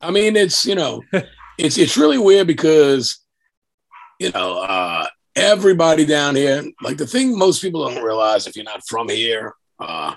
[0.00, 1.02] I mean, it's you know,
[1.58, 3.20] it's it's really weird because
[4.18, 8.64] you know, uh, everybody down here, like the thing most people don't realize if you're
[8.64, 10.14] not from here, uh,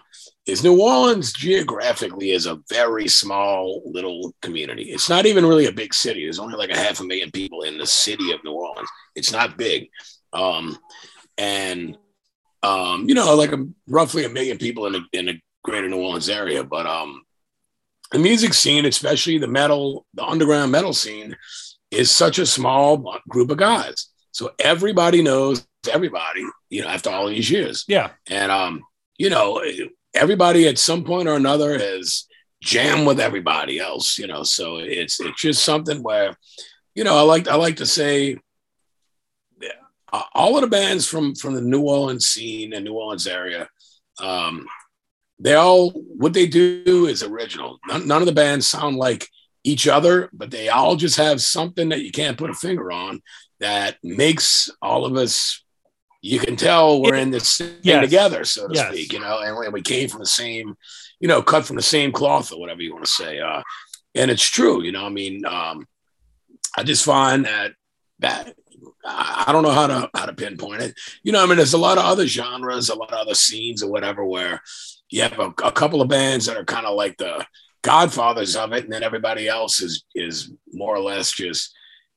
[0.49, 4.91] is New Orleans geographically is a very small little community.
[4.91, 6.23] It's not even really a big city.
[6.23, 8.89] There's only like a half a million people in the city of New Orleans.
[9.15, 9.89] It's not big.
[10.33, 10.77] Um,
[11.37, 11.97] and
[12.63, 16.01] um, you know, like a, roughly a million people in the in the greater New
[16.01, 16.63] Orleans area.
[16.63, 17.23] But um,
[18.11, 21.37] the music scene, especially the metal, the underground metal scene,
[21.91, 24.07] is such a small group of guys.
[24.31, 27.85] So everybody knows everybody, you know, after all these years.
[27.87, 28.11] Yeah.
[28.27, 28.83] And um,
[29.17, 29.61] you know,
[30.13, 32.25] everybody at some point or another has
[32.61, 34.43] jammed with everybody else, you know.
[34.43, 36.35] So it's it's just something where,
[36.95, 38.37] you know, I like I like to say
[40.33, 43.69] all of the bands from from the New Orleans scene and New Orleans area,
[44.21, 44.67] um,
[45.39, 47.79] they all what they do is original.
[47.87, 49.27] None, none, of the bands sound like
[49.63, 53.21] each other, but they all just have something that you can't put a finger on
[53.59, 55.63] that makes all of us.
[56.21, 58.03] You can tell we're in this thing yes.
[58.03, 58.91] together, so to yes.
[58.91, 59.13] speak.
[59.13, 60.75] You know, and we came from the same,
[61.19, 63.39] you know, cut from the same cloth or whatever you want to say.
[63.39, 63.61] Uh,
[64.15, 64.83] and it's true.
[64.83, 65.87] You know, I mean, um,
[66.77, 67.71] I just find that
[68.19, 68.53] that
[69.05, 70.99] I don't know how to how to pinpoint it.
[71.23, 73.81] You know, I mean, there's a lot of other genres, a lot of other scenes
[73.81, 74.61] or whatever where
[75.09, 77.45] you have a, a couple of bands that are kind of like the
[77.81, 81.75] godfathers of it, and then everybody else is is more or less just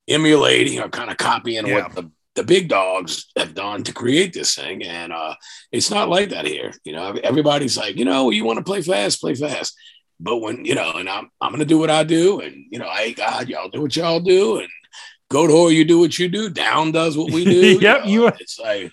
[0.09, 1.75] emulating or kind of copying yeah.
[1.75, 4.83] what the the big dogs have done to create this thing.
[4.83, 5.35] And uh,
[5.71, 6.73] it's not like that here.
[6.85, 9.77] You know, everybody's like, you know, you want to play fast, play fast.
[10.19, 12.41] But when, you know, and I'm, I'm going to do what I do.
[12.41, 14.61] And, you know, hey, God, y'all do what y'all do.
[14.61, 14.69] And
[15.31, 16.49] go to Goatwhore, you do what you do.
[16.49, 17.79] Down does what we do.
[17.81, 18.07] yep.
[18.07, 18.93] You, know, it's like,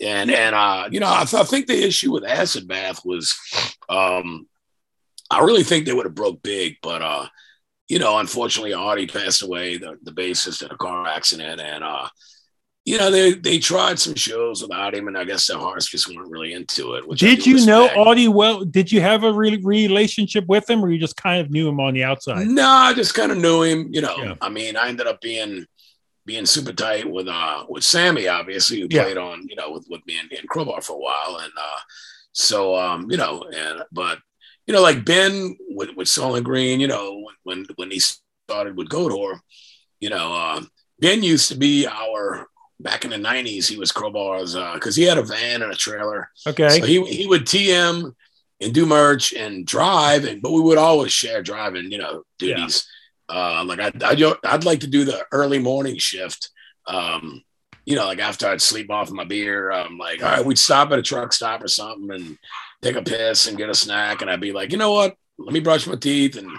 [0.00, 3.34] and, and, uh, you know, I, th- I think the issue with Acid Bath was,
[3.88, 4.46] um,
[5.30, 7.26] I really think they would have broke big, but, uh,
[7.88, 11.60] you know, unfortunately, Audie passed away, the, the bassist in a car accident.
[11.60, 12.08] And, uh,
[12.84, 16.06] you know, they they tried some shows without him, and I guess the hearts just
[16.06, 17.04] weren't really into it.
[17.16, 18.62] did you know Audie well?
[18.62, 21.80] Did you have a re- relationship with him, or you just kind of knew him
[21.80, 22.46] on the outside?
[22.46, 23.88] No, I just kind of knew him.
[23.90, 24.34] You know, yeah.
[24.42, 25.66] I mean, I ended up being
[26.26, 29.22] being super tight with uh with Sammy, obviously, who played yeah.
[29.22, 31.80] on you know with with me and, and Crowbar for a while, and uh
[32.32, 34.18] so um you know, and but
[34.66, 38.90] you know like Ben with with Soilent Green, you know when when he started with
[38.90, 39.40] Goatwhore,
[40.00, 40.62] you know uh,
[41.00, 42.46] Ben used to be our
[42.84, 43.66] back in the '90s.
[43.66, 46.30] He was Crowbar's because uh, he had a van and a trailer.
[46.46, 48.14] Okay, so he he would TM
[48.60, 52.86] and do merch and drive, and but we would always share driving, you know, duties.
[52.86, 52.90] Yeah
[53.28, 56.50] uh, like I'd, I'd, I'd like to do the early morning shift.
[56.86, 57.42] Um,
[57.86, 60.90] you know, like after I'd sleep off my beer, I'm like, all right, we'd stop
[60.90, 62.38] at a truck stop or something and
[62.82, 64.22] take a piss and get a snack.
[64.22, 65.16] And I'd be like, you know what?
[65.38, 66.50] Let me brush my teeth and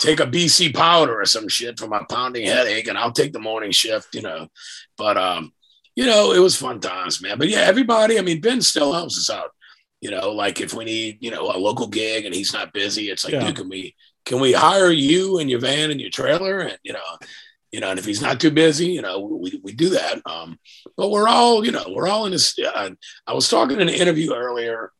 [0.00, 2.88] take a BC powder or some shit for my pounding headache.
[2.88, 4.48] And I'll take the morning shift, you know.
[4.96, 5.52] But, um,
[5.94, 7.38] you know, it was fun times, man.
[7.38, 9.50] But yeah, everybody, I mean, Ben still helps us out.
[10.00, 13.10] You know, like if we need, you know, a local gig and he's not busy,
[13.10, 13.46] it's like, yeah.
[13.46, 16.60] dude, can we can we hire you and your van and your trailer?
[16.60, 17.18] And, you know,
[17.70, 20.22] you know, and if he's not too busy, you know, we, we do that.
[20.24, 20.58] Um,
[20.96, 22.58] but we're all, you know, we're all in this.
[22.58, 22.90] Uh,
[23.26, 24.92] I was talking in an interview earlier.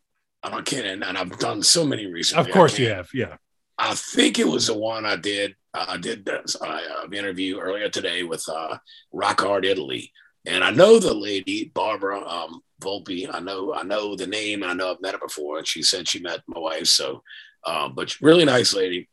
[0.43, 2.49] I'm kidding, and I've done so many recently.
[2.49, 3.09] Of course, you have.
[3.13, 3.37] Yeah.
[3.81, 5.57] I think it was the one I did.
[5.73, 6.81] Uh, I did this uh,
[7.13, 8.77] interview earlier today with uh,
[9.13, 10.13] Rock Hard Italy,
[10.45, 13.29] and I know the lady Barbara um, Volpe.
[13.33, 14.63] I know I know the name.
[14.63, 16.87] I know I've met her before, and she said she met my wife.
[16.87, 17.23] So
[17.65, 19.09] um, but really nice lady.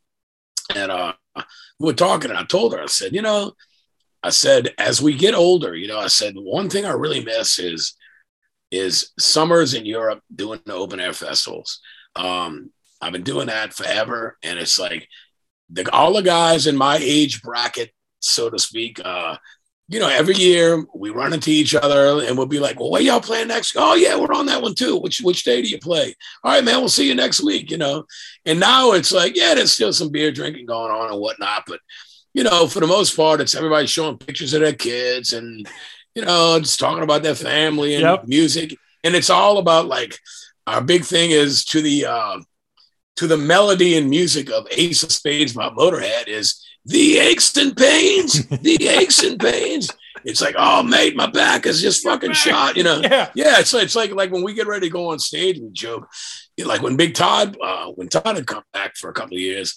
[0.76, 1.14] And uh,
[1.80, 3.54] we were talking, and I told her, I said, you know,
[4.24, 7.60] I said, as we get older, you know, I said, one thing I really miss
[7.60, 7.96] is
[8.70, 11.80] is summers in Europe doing the open air festivals.
[12.18, 15.08] Um, I've been doing that forever, and it's like
[15.70, 19.38] the, all the guys in my age bracket, so to speak, uh,
[19.90, 23.02] you know, every year we run into each other and we'll be like, well, where
[23.02, 23.76] y'all playing next?
[23.78, 24.98] Oh, yeah, we're on that one too.
[24.98, 26.14] Which which day do you play?
[26.44, 28.04] All right, man, we'll see you next week, you know.
[28.46, 31.80] And now it's like, yeah, there's still some beer drinking going on and whatnot, but
[32.34, 35.68] you know, for the most part, it's everybody showing pictures of their kids and
[36.16, 38.28] you know, just talking about their family and yep.
[38.28, 38.76] music.
[39.04, 40.18] And it's all about like
[40.66, 42.40] our big thing is to the uh
[43.18, 47.76] to the melody and music of Ace of Spades by Motorhead is the aches and
[47.76, 49.90] pains, the aches and pains.
[50.24, 52.78] It's like, oh mate, my back is just fucking shot.
[52.78, 53.60] You know, yeah, yeah.
[53.60, 56.08] It's like, it's like like when we get ready to go on stage, we joke.
[56.64, 59.76] Like when Big Todd, uh, when Todd had come back for a couple of years,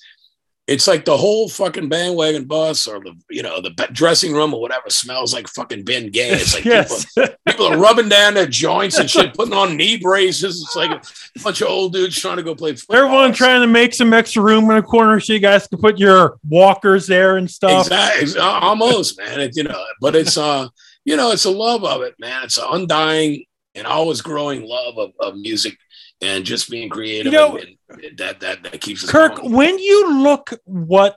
[0.70, 4.60] it's like the whole fucking bandwagon bus or the you know the dressing room or
[4.60, 6.30] whatever smells like fucking Ben Gay.
[6.30, 7.12] It's like yes.
[7.12, 10.62] people, people, are rubbing down their joints and shit, putting on knee braces.
[10.62, 12.98] It's like a bunch of old dudes trying to go play football.
[12.98, 15.98] Everyone trying to make some extra room in a corner so you guys can put
[15.98, 17.86] your walkers there and stuff.
[17.86, 19.40] Exactly, almost man.
[19.40, 20.68] It, you know, but it's uh,
[21.04, 22.44] you know, it's a love of it, man.
[22.44, 23.44] It's an undying
[23.74, 25.76] and always growing love of, of music
[26.20, 27.32] and just being creative.
[27.32, 29.52] You know, and, and that that that keeps us Kirk, going.
[29.52, 31.16] when you look what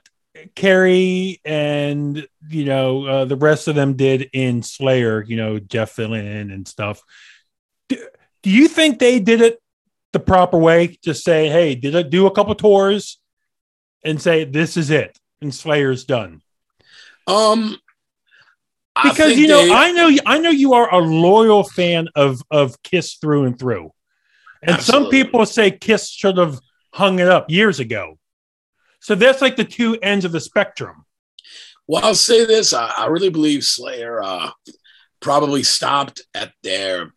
[0.54, 5.96] Kerry and you know uh, the rest of them did in Slayer, you know Jeff
[5.98, 7.02] Lynne and stuff.
[7.88, 7.96] Do,
[8.42, 9.58] do you think they did it
[10.12, 10.98] the proper way?
[11.02, 13.18] Just say, hey, did I do a couple tours
[14.04, 16.42] and say this is it and Slayer's done?
[17.26, 17.78] Um,
[19.02, 22.82] Because you know, they- I know, I know you are a loyal fan of of
[22.82, 23.92] Kiss through and through,
[24.66, 26.58] and some people say Kiss should have
[26.92, 28.18] hung it up years ago.
[29.00, 31.04] So that's like the two ends of the spectrum.
[31.86, 34.50] Well, I'll say this: I, I really believe Slayer uh,
[35.20, 37.12] probably stopped at their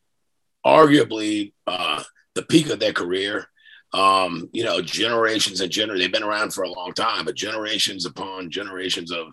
[0.66, 2.04] arguably uh,
[2.36, 3.48] the peak of their career.
[3.94, 8.06] Um, you know, generations and gener they've been around for a long time, but generations
[8.06, 9.28] upon generations of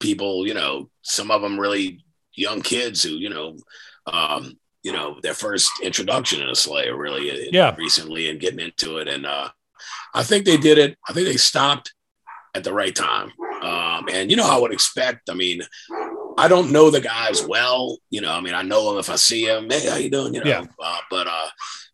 [0.00, 3.56] people, you know, some of them really young kids who, you know,
[4.06, 7.74] um, you know, their first introduction in a Slayer really uh, Yeah.
[7.76, 9.08] recently and getting into it.
[9.08, 9.50] And uh,
[10.14, 10.96] I think they did it.
[11.08, 11.92] I think they stopped
[12.54, 13.32] at the right time.
[13.62, 15.60] Um, and you know, I would expect, I mean,
[16.38, 19.16] I don't know the guys well, you know, I mean, I know them if I
[19.16, 20.34] see them, hey, how you doing?
[20.34, 20.64] You know, Yeah.
[20.82, 21.48] uh, but, uh,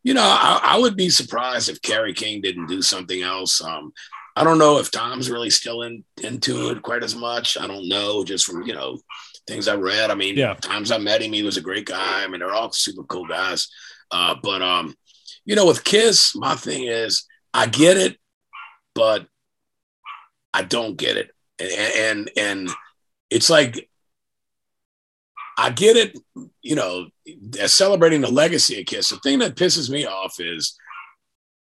[0.04, 3.60] you know, I, I would be surprised if Kerry King didn't do something else.
[3.60, 3.92] Um,
[4.36, 7.58] I don't know if Tom's really still in, into it quite as much.
[7.58, 9.00] I don't know, just from, you know,
[9.46, 10.10] things I read.
[10.10, 10.54] I mean, Yeah.
[10.54, 12.24] times I met him, he was a great guy.
[12.24, 13.68] I mean, they're all super cool guys.
[14.10, 14.94] Uh, but, um,
[15.44, 17.24] you know, with Kiss, my thing is
[17.54, 18.18] I get it,
[18.94, 19.26] but
[20.52, 21.30] I don't get it.
[21.58, 22.70] And, and, and
[23.30, 23.88] it's like,
[25.58, 26.18] I get it,
[26.62, 27.06] you know,
[27.40, 29.08] they're celebrating the legacy of Kiss.
[29.08, 30.76] The thing that pisses me off is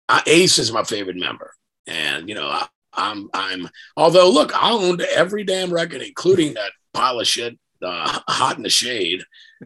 [0.09, 1.53] uh, Ace is my favorite member.
[1.87, 6.71] And, you know, I, I'm, I'm, although look, I owned every damn record, including that
[6.93, 9.23] pile of shit, uh, Hot in the Shade.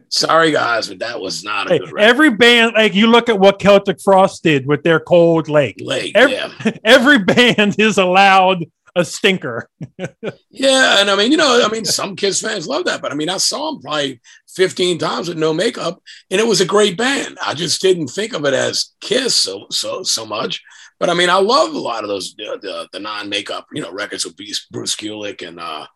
[0.08, 2.00] Sorry, guys, but that was not a good record.
[2.00, 5.76] every band, like you look at what Celtic Frost did with their Cold Lake.
[5.80, 6.50] Lake, every- yeah.
[6.84, 8.64] Every band is allowed
[8.96, 9.68] a stinker.
[10.50, 13.16] Yeah, and I mean, you know, I mean, some Kiss fans love that, but I
[13.16, 14.20] mean, I saw them probably
[14.54, 16.00] 15 times with no makeup,
[16.30, 17.36] and it was a great band.
[17.44, 20.62] I just didn't think of it as Kiss so so so much.
[21.00, 23.92] But I mean, I love a lot of those the, the, the non-makeup, you know,
[23.92, 25.86] records with Bruce, Bruce Kulick and uh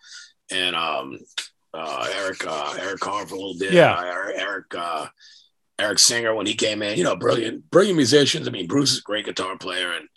[0.51, 1.19] and um
[1.79, 3.73] uh Eric uh Eric Carr for a little bit.
[3.73, 3.95] Yeah.
[3.95, 5.07] uh, Eric Eric uh
[5.79, 8.49] Eric Singer when he came in, you know, brilliant, brilliant musicians.
[8.49, 10.09] I mean, Bruce is a great guitar player and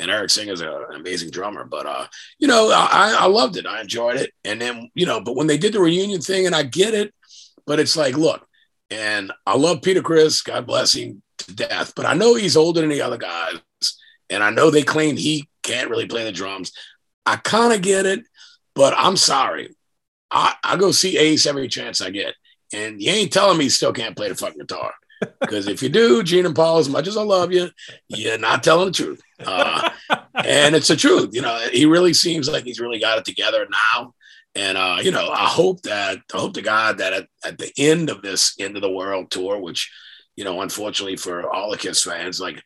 [0.00, 1.64] and Eric Singer's a- an amazing drummer.
[1.64, 2.06] But uh,
[2.38, 3.66] you know, I, I loved it.
[3.66, 4.32] I enjoyed it.
[4.44, 7.12] And then, you know, but when they did the reunion thing, and I get it,
[7.66, 8.46] but it's like, look,
[8.90, 12.80] and I love Peter Criss, God bless him to death, but I know he's older
[12.80, 13.56] than the other guys.
[14.30, 16.72] And I know they claim he can't really play the drums.
[17.26, 18.20] I kind of get it,
[18.74, 19.74] but I'm sorry.
[20.30, 22.34] I, I go see Ace every chance I get.
[22.72, 24.92] And you ain't telling me he still can't play the fucking guitar.
[25.40, 27.70] Because if you do, Gene and Paul, as much as I love you,
[28.08, 29.20] you're not telling the truth.
[29.44, 29.90] Uh,
[30.34, 31.30] and it's the truth.
[31.32, 34.14] You know, he really seems like he's really got it together now.
[34.54, 37.72] And uh, you know, I hope that I hope to God that at, at the
[37.76, 39.90] end of this end of the world tour, which
[40.36, 42.62] you know, unfortunately for all the Kiss fans, like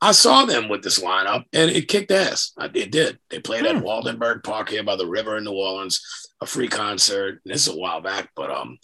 [0.00, 2.52] I saw them with this lineup and it kicked ass.
[2.74, 3.18] It did.
[3.30, 3.84] They played at Hmm.
[3.84, 7.40] Woldenberg Park here by the river in New Orleans, a free concert.
[7.44, 8.78] This is a while back, but um,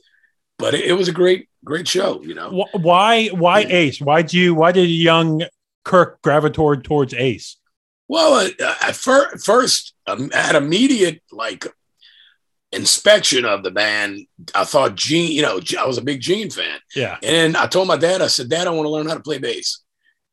[0.58, 2.22] but it, it was a great, great show.
[2.22, 3.26] You know, Why?
[3.28, 3.76] Why Yeah.
[3.76, 4.00] Ace?
[4.00, 4.54] Why'd you?
[4.54, 5.42] Why did young
[5.84, 7.56] Kirk gravitate towards Ace?
[8.08, 11.66] Well, uh, at fir- first, um, at immediate like
[12.72, 15.32] inspection of the band, I thought Gene.
[15.32, 17.18] You know, I was a big Gene fan, Yeah.
[17.22, 19.38] and I told my dad, I said, "Dad, I want to learn how to play
[19.38, 19.82] bass."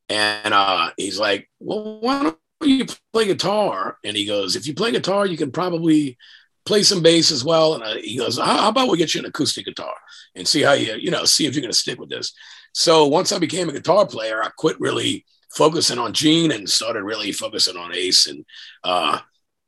[0.10, 4.74] And uh, he's like, "Well, why don't you play guitar?" And he goes, "If you
[4.74, 6.18] play guitar, you can probably."
[6.66, 9.20] Play some bass as well, and uh, he goes, how, "How about we get you
[9.20, 9.94] an acoustic guitar
[10.36, 12.34] and see how you, you know, see if you're going to stick with this."
[12.74, 17.04] So once I became a guitar player, I quit really focusing on Gene and started
[17.04, 18.28] really focusing on Ace.
[18.28, 18.46] And
[18.84, 19.20] uh,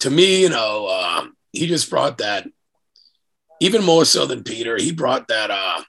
[0.02, 2.48] to me, you know, uh, he just brought that
[3.62, 4.78] even more so than Peter.
[4.78, 5.82] He brought that, uh,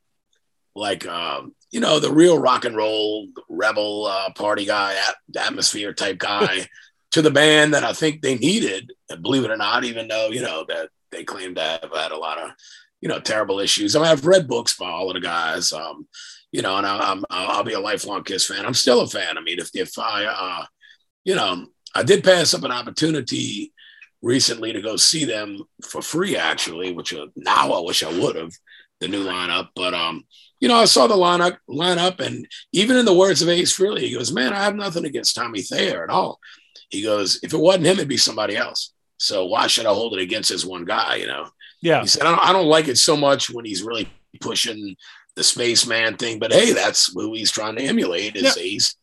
[0.75, 5.93] like, um, you know, the real rock and roll rebel uh, party guy, at- atmosphere
[5.93, 6.69] type guy
[7.11, 8.93] to the band that I think they needed.
[9.11, 12.13] And believe it or not, even though you know that they claim to have had
[12.13, 12.51] a lot of,
[13.01, 13.95] you know, terrible issues.
[13.95, 15.73] I mean, I've read books by all of the guys.
[15.73, 16.07] Um,
[16.53, 18.65] you know, and I, I'm I'll be a lifelong Kiss fan.
[18.65, 19.37] I'm still a fan.
[19.37, 20.67] I mean, if if I, uh,
[21.25, 23.73] you know, I did pass up an opportunity
[24.23, 28.37] recently to go see them for free, actually, which uh, now I wish I would
[28.37, 28.53] have
[29.01, 29.69] the new lineup.
[29.77, 30.25] But um,
[30.61, 34.01] you know, I saw the lineup lineup, and even in the words of Ace Frehley,
[34.01, 36.41] he goes, "Man, I have nothing against Tommy Thayer at all."
[36.89, 38.95] He goes, "If it wasn't him, it'd be somebody else.
[39.19, 41.49] So why should I hold it against this one guy?" You know.
[41.81, 42.01] Yeah.
[42.03, 44.09] He said, I don't, I don't like it so much when he's really
[44.41, 44.97] pushing
[45.37, 48.63] the spaceman thing, but hey, that's who he's trying to emulate is yeah.
[48.63, 48.97] Ace.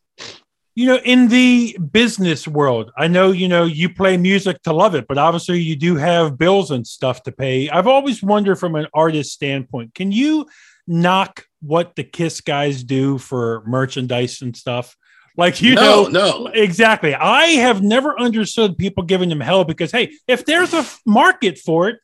[0.76, 4.94] You know, in the business world, I know, you know, you play music to love
[4.94, 7.70] it, but obviously you do have bills and stuff to pay.
[7.70, 10.48] I've always wondered from an artist standpoint, can you
[10.86, 14.98] knock what the Kiss guys do for merchandise and stuff?
[15.38, 17.14] Like you no, know, no, exactly.
[17.14, 21.90] I have never understood people giving them hell because hey, if there's a market for
[21.90, 22.00] it,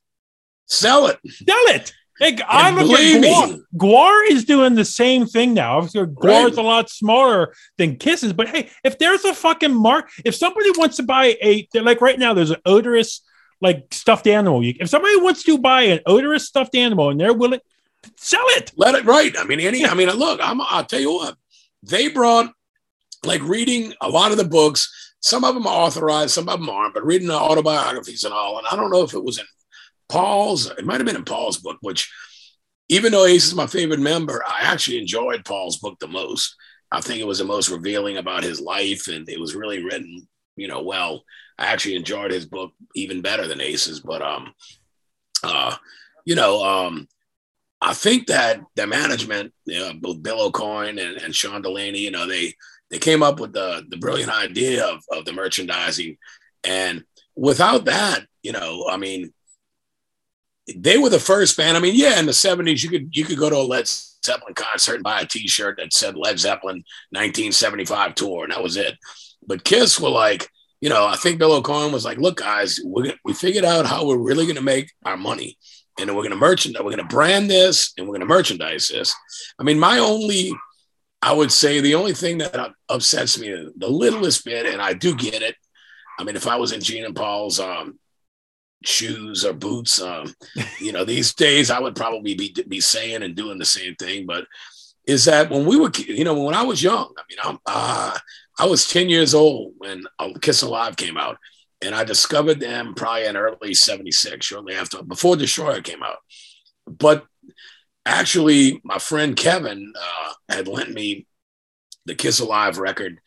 [0.66, 1.94] sell it, sell it.
[2.20, 3.60] Hey, I look at GWAR.
[3.78, 5.78] GWAR is doing the same thing now.
[5.78, 6.52] Obviously, GWAR right.
[6.52, 10.70] is a lot smaller than Kisses, but hey, if there's a fucking mark, if somebody
[10.78, 13.22] wants to buy a like right now, there's an Oderus
[13.62, 14.62] like stuffed animal.
[14.64, 17.62] If somebody wants to buy an Oderus stuffed animal and they're willing,
[18.18, 18.72] sell it.
[18.76, 19.34] Let it right.
[19.38, 19.86] I mean, any.
[19.86, 20.62] I mean, look, I'm.
[20.62, 21.38] I'll tell you what.
[21.84, 22.54] They brought
[23.24, 25.14] like reading a lot of the books.
[25.20, 26.94] Some of them are authorized, some of them aren't.
[26.94, 29.46] But reading the autobiographies and all, and I don't know if it was in
[30.10, 30.70] Paul's.
[30.72, 32.12] It might have been in Paul's book, which
[32.90, 36.56] even though Ace is my favorite member, I actually enjoyed Paul's book the most.
[36.92, 40.28] I think it was the most revealing about his life, and it was really written,
[40.56, 41.24] you know, well.
[41.58, 44.54] I actually enjoyed his book even better than Ace's, but um,
[45.44, 45.76] uh,
[46.26, 47.08] you know, um,
[47.82, 52.12] I think that the management, you know, both Bill Aucoin and, and Sean Delaney, you
[52.12, 52.56] know, they
[52.92, 56.18] they came up with the the brilliant idea of, of the merchandising,
[56.64, 57.04] and
[57.36, 59.34] without that, you know, I mean,
[60.76, 61.78] they were the first band.
[61.78, 64.54] I mean, yeah, in the '70s, you could you could go to a Led Zeppelin
[64.54, 68.96] concert and buy a T-shirt that said Led Zeppelin 1975 tour, and that was it.
[69.48, 70.48] But Kiss were like,
[70.82, 73.88] you know, I think Bill Aucoin was like, look, guys, we're gonna, we figured out
[73.88, 75.58] how we're really going to make our money
[76.00, 78.88] and we're going to merchandise, we're going to brand this, and we're going to merchandise
[78.88, 79.14] this.
[79.60, 80.54] I mean, my only,
[81.22, 85.16] I would say, the only thing that upsets me the littlest bit, and I do
[85.16, 85.56] get it.
[86.20, 88.00] I mean, if I was in Gene and Paul's um,
[88.84, 90.34] shoes or boots, um,
[90.80, 94.26] you know, these days I would probably be be saying and doing the same thing.
[94.26, 94.48] But
[95.06, 98.18] is that when we were, you know, when I was young, I mean, I'm, uh,
[98.60, 100.04] I was 10 years old when
[100.42, 101.38] Kiss Alive came out
[101.82, 106.18] and I discovered them probably in early 76, shortly after, before Destroyer came out.
[106.86, 107.26] But
[108.06, 111.28] actually, my friend Kevin uh, had lent me
[112.06, 113.20] the Kiss Alive record.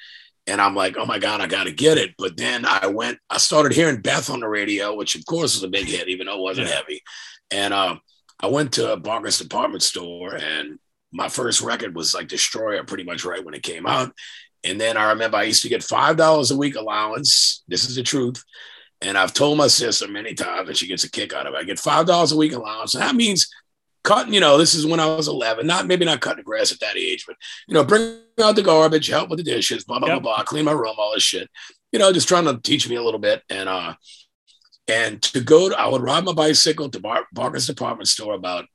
[0.46, 2.10] And I'm like, oh my God, I got to get it.
[2.18, 5.62] But then I went, I started hearing Beth on the radio, which of course was
[5.62, 6.74] a big hit, even though it wasn't yeah.
[6.74, 7.02] heavy.
[7.50, 7.96] And uh,
[8.40, 10.78] I went to a Barker's department store, and
[11.12, 14.12] my first record was like Destroyer pretty much right when it came out.
[14.64, 17.62] And then I remember I used to get $5 a week allowance.
[17.68, 18.42] This is the truth.
[19.00, 21.58] And I've told my sister many times, and she gets a kick out of it.
[21.58, 22.94] I get $5 a week allowance.
[22.94, 23.48] And that means
[24.04, 26.78] cutting, you know, this is when I was 11, not maybe not cutting grass at
[26.80, 27.36] that age, but,
[27.66, 30.22] you know, bring out the garbage, help with the dishes, blah, blah, yep.
[30.22, 31.50] blah, blah, clean my room, all this shit.
[31.90, 33.42] You know, just trying to teach me a little bit.
[33.48, 33.94] And, uh,
[34.86, 38.66] and to go to, I would ride my bicycle to Bar- Barker's department store about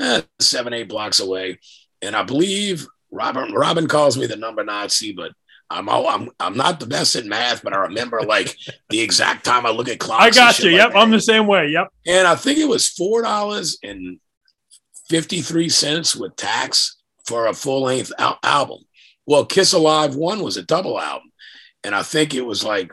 [0.00, 1.58] eh, seven, eight blocks away.
[2.00, 5.32] And I believe Robin Robin calls me the number Nazi, but
[5.70, 8.54] I'm all, I'm I'm not the best at math, but I remember like
[8.90, 10.22] the exact time I look at clocks.
[10.22, 10.70] I got you.
[10.70, 10.98] Like yep, that.
[10.98, 11.68] I'm the same way.
[11.68, 11.88] Yep.
[12.06, 14.20] And I think it was four dollars and
[15.08, 16.96] fifty three cents with tax
[17.26, 18.80] for a full length al- album.
[19.26, 21.30] Well, Kiss Alive One was a double album,
[21.84, 22.92] and I think it was like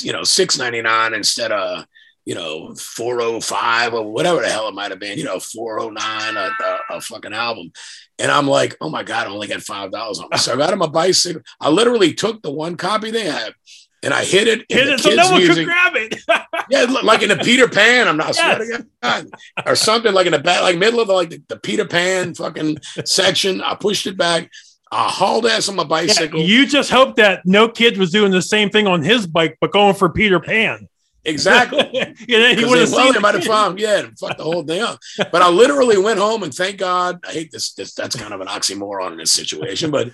[0.00, 1.86] you know six ninety nine instead of
[2.24, 6.40] you know, 405 or whatever the hell it might have been, you know, 409, a,
[6.40, 7.72] a, a, fucking album.
[8.18, 10.38] And I'm like, oh my God, I only got $5 on me.
[10.38, 11.42] So I got on my bicycle.
[11.60, 13.54] I literally took the one copy they had
[14.02, 14.64] and I hit it.
[14.68, 15.56] Hit it so no one music.
[15.56, 16.22] could grab it.
[16.70, 18.08] yeah, like in the Peter Pan.
[18.08, 18.56] I'm not yes.
[18.56, 19.30] sweating God.
[19.66, 22.34] or something like in the back, like middle of the, like the, the Peter Pan
[22.34, 23.60] fucking section.
[23.60, 24.50] I pushed it back.
[24.90, 26.40] I hauled ass on my bicycle.
[26.40, 29.56] Yeah, you just hope that no kid was doing the same thing on his bike,
[29.60, 30.88] but going for Peter Pan.
[31.24, 31.88] Exactly.
[32.28, 33.12] yeah, he would have seen.
[33.12, 34.98] well, might have found, yeah, fuck the whole thing up.
[35.16, 37.20] But I literally went home and thank God.
[37.26, 40.10] I hate this, this that's kind of an oxymoron in this situation, but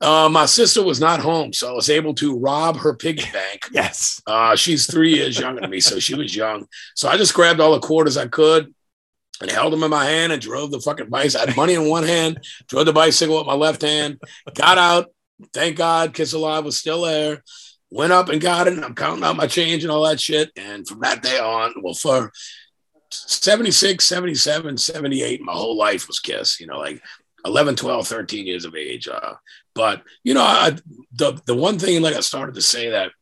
[0.00, 3.68] uh, my sister was not home, so I was able to rob her piggy bank.
[3.72, 4.20] yes.
[4.26, 6.66] Uh, she's three years younger than me, so she was young.
[6.94, 8.74] So I just grabbed all the quarters I could
[9.40, 11.44] and held them in my hand and drove the fucking bicycle.
[11.44, 14.20] I had money in one hand, drove the bicycle with my left hand,
[14.54, 15.12] got out.
[15.52, 17.42] Thank God, Kiss Alive was still there
[17.90, 18.74] went up and got it.
[18.74, 20.50] And I'm counting out my change and all that shit.
[20.56, 22.32] And from that day on, well, for
[23.10, 27.02] 76, 77, 78, my whole life was Kiss, you know, like
[27.44, 29.08] 11, 12, 13 years of age.
[29.08, 29.34] Uh,
[29.76, 30.76] but, you know, I,
[31.12, 33.12] the, the one thing, like I started to say that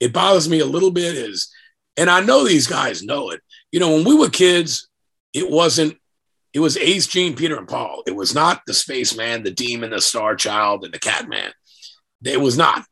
[0.00, 1.52] it bothers me a little bit is,
[1.96, 3.40] and I know these guys know it,
[3.70, 4.88] you know, when we were kids,
[5.32, 5.96] it wasn't,
[6.54, 8.02] it was Ace, Gene, Peter, and Paul.
[8.06, 11.52] It was not the spaceman, the demon, the star child, and the catman.
[12.24, 12.84] It was not.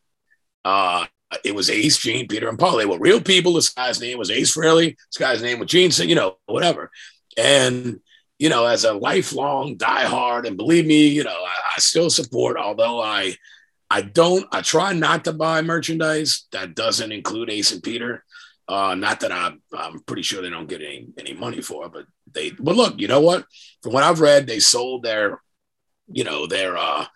[0.64, 1.06] Uh,
[1.42, 2.76] it was Ace, Gene, Peter, and Paul.
[2.76, 3.54] They were real people.
[3.54, 4.94] This guy's name was Ace Frehley.
[4.94, 6.90] This guy's name was Gene, so, you know, whatever.
[7.38, 8.00] And
[8.38, 12.56] you know, as a lifelong diehard, and believe me, you know, I, I still support,
[12.56, 13.36] although I
[13.88, 18.24] I don't, I try not to buy merchandise that doesn't include Ace and Peter.
[18.68, 21.92] Uh, not that I'm, I'm pretty sure they don't get any, any money for it,
[21.92, 23.44] but they, but look, you know what?
[23.82, 25.40] From what I've read, they sold their,
[26.08, 27.06] you know, their, uh,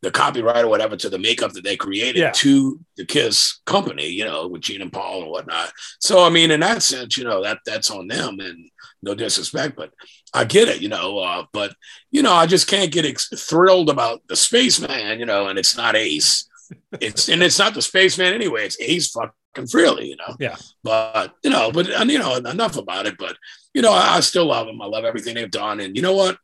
[0.00, 2.30] the copyright or whatever to the makeup that they created yeah.
[2.36, 5.70] to the Kiss company, you know, with Gene and Paul and whatnot.
[5.98, 8.70] So, I mean, in that sense, you know, that that's on them and
[9.02, 9.90] no disrespect, but
[10.34, 11.74] I get it, you know, uh, but,
[12.10, 15.76] you know, I just can't get ex- thrilled about the spaceman, you know, and it's
[15.76, 16.48] not Ace.
[17.00, 18.66] It's, and it's not the spaceman anyway.
[18.66, 20.36] It's Ace fucking Frehley, you know?
[20.38, 20.56] Yeah.
[20.84, 23.36] But, you know, but, and, you know, enough about it, but,
[23.74, 24.82] you know, I, I still love them.
[24.82, 25.80] I love everything they've done.
[25.80, 26.36] And you know what?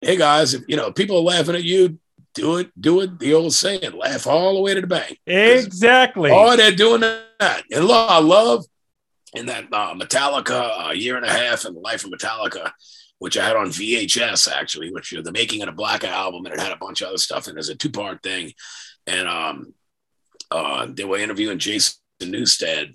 [0.00, 1.98] Hey guys, if, you know, people are laughing at you,
[2.34, 3.18] do it, do it.
[3.18, 5.18] The old saying, laugh all the way to the bank.
[5.26, 6.30] Exactly.
[6.32, 7.62] Oh, they're doing that.
[7.70, 8.64] And look, I love
[9.34, 12.72] in that uh, Metallica, a year and a half in the life of Metallica,
[13.18, 16.44] which I had on VHS actually, which you know, the making of the Black album,
[16.44, 17.46] and it had a bunch of other stuff.
[17.46, 18.52] And there's a two part thing,
[19.06, 19.74] and um,
[20.50, 22.94] uh, they were interviewing Jason Newsted.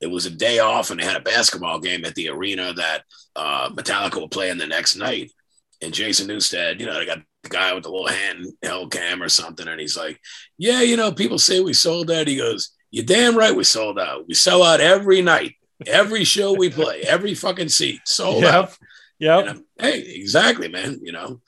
[0.00, 3.02] It was a day off, and they had a basketball game at the arena that
[3.34, 5.32] uh, Metallica play in the next night.
[5.80, 9.28] And Jason Newsted, you know, they got the guy with the little handheld cam or
[9.28, 9.66] something.
[9.66, 10.20] And he's like,
[10.56, 12.28] Yeah, you know, people say we sold out.
[12.28, 14.26] He goes, You're damn right we sold out.
[14.26, 15.54] We sell out every night,
[15.86, 18.54] every show we play, every fucking seat sold yep.
[18.54, 18.78] out.
[19.18, 19.54] Yeah.
[19.78, 21.00] Hey, exactly, man.
[21.02, 21.40] You know,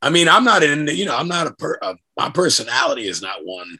[0.00, 3.20] I mean, I'm not in, you know, I'm not a, per, uh, my personality is
[3.20, 3.78] not one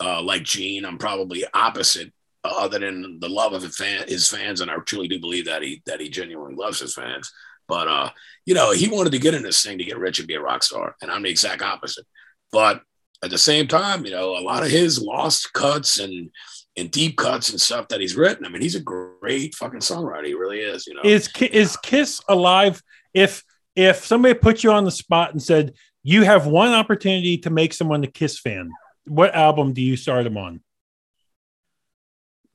[0.00, 0.84] uh, like Gene.
[0.84, 2.12] I'm probably opposite
[2.44, 4.60] uh, other than the love of his, fan, his fans.
[4.60, 7.32] And I truly do believe that he, that he genuinely loves his fans.
[7.68, 8.10] But uh,
[8.44, 10.40] you know, he wanted to get in this thing to get rich and be a
[10.40, 12.06] rock star, and I'm the exact opposite.
[12.52, 12.80] But
[13.24, 16.30] at the same time, you know, a lot of his lost cuts and
[16.76, 18.44] and deep cuts and stuff that he's written.
[18.44, 20.26] I mean, he's a great fucking songwriter.
[20.26, 20.86] He really is.
[20.86, 22.82] You know, is is Kiss alive?
[23.14, 23.42] If
[23.74, 27.74] if somebody put you on the spot and said you have one opportunity to make
[27.74, 28.70] someone a Kiss fan,
[29.06, 30.60] what album do you start them on?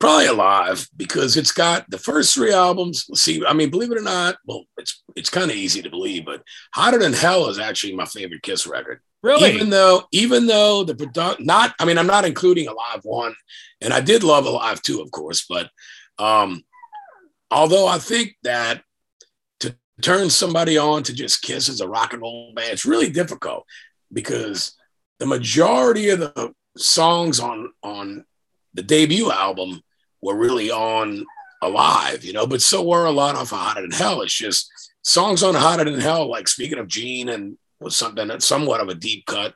[0.02, 3.06] probably alive because it's got the first three albums.
[3.14, 6.24] See, I mean, believe it or not, well, it's it's kind of easy to believe,
[6.24, 6.42] but
[6.74, 9.00] Hotter Than Hell is actually my favorite Kiss record.
[9.22, 9.52] Really?
[9.52, 13.34] Even though, even though the product, not, I mean, I'm not including Alive One,
[13.80, 15.70] and I did love Alive Two, of course, but
[16.18, 16.64] um,
[17.50, 18.82] although I think that
[19.60, 23.10] to turn somebody on to just Kiss as a rock and roll band, it's really
[23.10, 23.64] difficult
[24.12, 24.74] because
[25.20, 28.24] the majority of the songs on on
[28.74, 29.82] the debut album
[30.20, 31.24] were really on
[31.62, 34.22] alive, you know, but so were a lot of Hotter Than Hell.
[34.22, 34.70] It's just
[35.02, 38.94] songs on Hotter Than Hell, like speaking of Gene and was something somewhat of a
[38.94, 39.54] deep cut.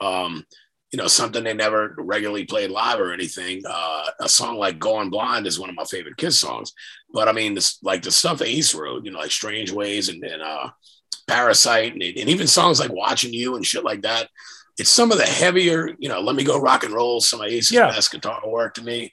[0.00, 0.44] Um,
[0.92, 3.62] you know, something they never regularly played live or anything.
[3.68, 6.72] Uh, a song like Going Blind is one of my favorite Kiss songs.
[7.12, 10.22] But I mean, this, like the stuff Ace wrote, you know, like Strange Ways and,
[10.22, 10.70] and uh,
[11.26, 14.28] Parasite, and, and even songs like Watching You and shit like that.
[14.78, 17.46] It's some of the heavier, you know, Let Me Go Rock and Roll, some of
[17.46, 17.90] Ace's yeah.
[17.90, 19.12] best guitar work to me.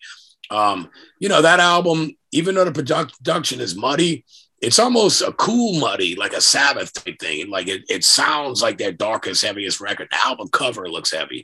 [0.51, 0.89] Um,
[1.19, 4.25] you know, that album, even though the production is muddy,
[4.61, 7.49] it's almost a cool muddy, like a Sabbath type thing.
[7.49, 10.09] Like it, it sounds like their darkest, heaviest record.
[10.11, 11.43] The album cover looks heavy.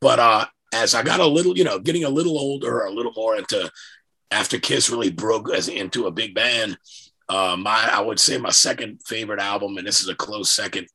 [0.00, 3.12] But uh, as I got a little, you know, getting a little older, a little
[3.16, 3.70] more into
[4.30, 6.76] after Kiss really broke as into a big band,
[7.30, 10.88] uh, my I would say my second favorite album, and this is a close second,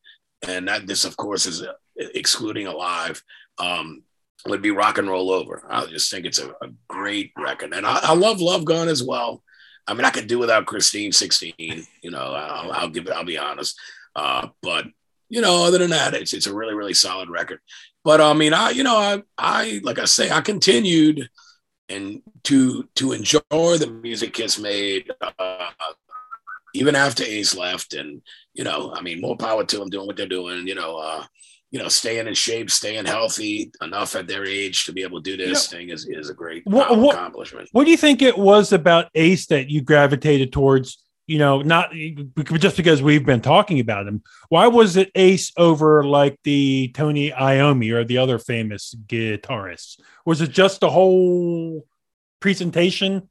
[0.47, 3.21] and that this of course is uh, excluding Alive.
[3.57, 4.03] Um,
[4.45, 5.63] would be rock and roll over.
[5.69, 9.01] I just think it's a, a great record, and I, I, love Love Gun as
[9.01, 9.41] well.
[9.87, 11.53] I mean, I could do without Christine 16.
[11.57, 13.13] You know, I'll, I'll give it.
[13.13, 13.79] I'll be honest,
[14.15, 14.85] uh, but
[15.29, 17.59] you know, other than that, it's it's a really really solid record.
[18.03, 21.29] But I mean, I you know, I I like I say, I continued
[21.89, 25.11] and to to enjoy the music Kiss made.
[25.21, 25.69] Uh,
[26.75, 28.21] even after Ace left, and
[28.53, 30.67] you know, I mean, more power to them doing what they're doing.
[30.67, 31.25] You know, uh,
[31.73, 35.35] you know, staying in shape, staying healthy enough at their age to be able to
[35.35, 37.67] do this thing is, is a great what, um, what, accomplishment.
[37.71, 41.03] What do you think it was about Ace that you gravitated towards?
[41.25, 41.91] You know, not
[42.59, 44.21] just because we've been talking about him.
[44.49, 49.99] Why was it Ace over like the Tony Iommi or the other famous guitarists?
[50.25, 51.87] Was it just the whole
[52.39, 53.29] presentation?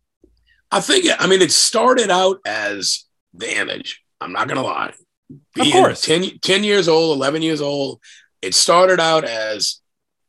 [0.73, 4.03] I think, I mean, it started out as the image.
[4.21, 4.95] I'm not going to lie.
[5.55, 6.03] Being of course.
[6.03, 8.01] 10, 10 years old, 11 years old,
[8.43, 9.81] it started out as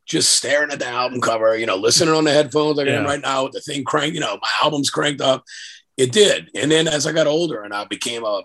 [0.05, 2.99] just staring at the album cover, you know, listening on the headphones like yeah.
[2.99, 5.43] I'm right now with the thing cranked, you know, my album's cranked up.
[5.97, 6.49] It did.
[6.55, 8.43] And then as I got older and I became a,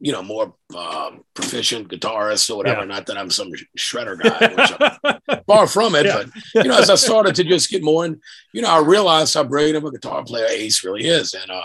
[0.00, 2.86] you know, more um, proficient guitarist or whatever, yeah.
[2.86, 6.22] not that I'm some shredder guy, far from it, yeah.
[6.54, 8.20] but, you know, as I started to just get more and,
[8.52, 11.34] you know, I realized how great of a guitar player Ace really is.
[11.34, 11.62] And uh,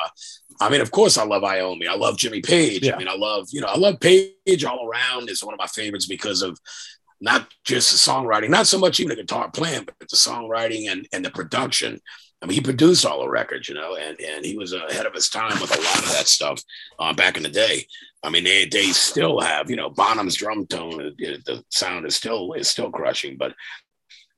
[0.61, 1.87] I mean, of course, I love Iommi.
[1.87, 2.87] I love Jimmy Page.
[2.87, 5.29] I mean, I love you know, I love Page all around.
[5.29, 6.57] Is one of my favorites because of
[7.23, 11.07] not just the songwriting, not so much even the guitar playing, but the songwriting and
[11.13, 11.99] and the production.
[12.41, 15.13] I mean, he produced all the records, you know, and and he was ahead of
[15.13, 16.61] his time with a lot of that stuff
[16.99, 17.87] uh, back in the day.
[18.21, 20.99] I mean, they they still have, you know, Bonham's drum tone.
[21.01, 23.53] uh, The sound is still is still crushing, but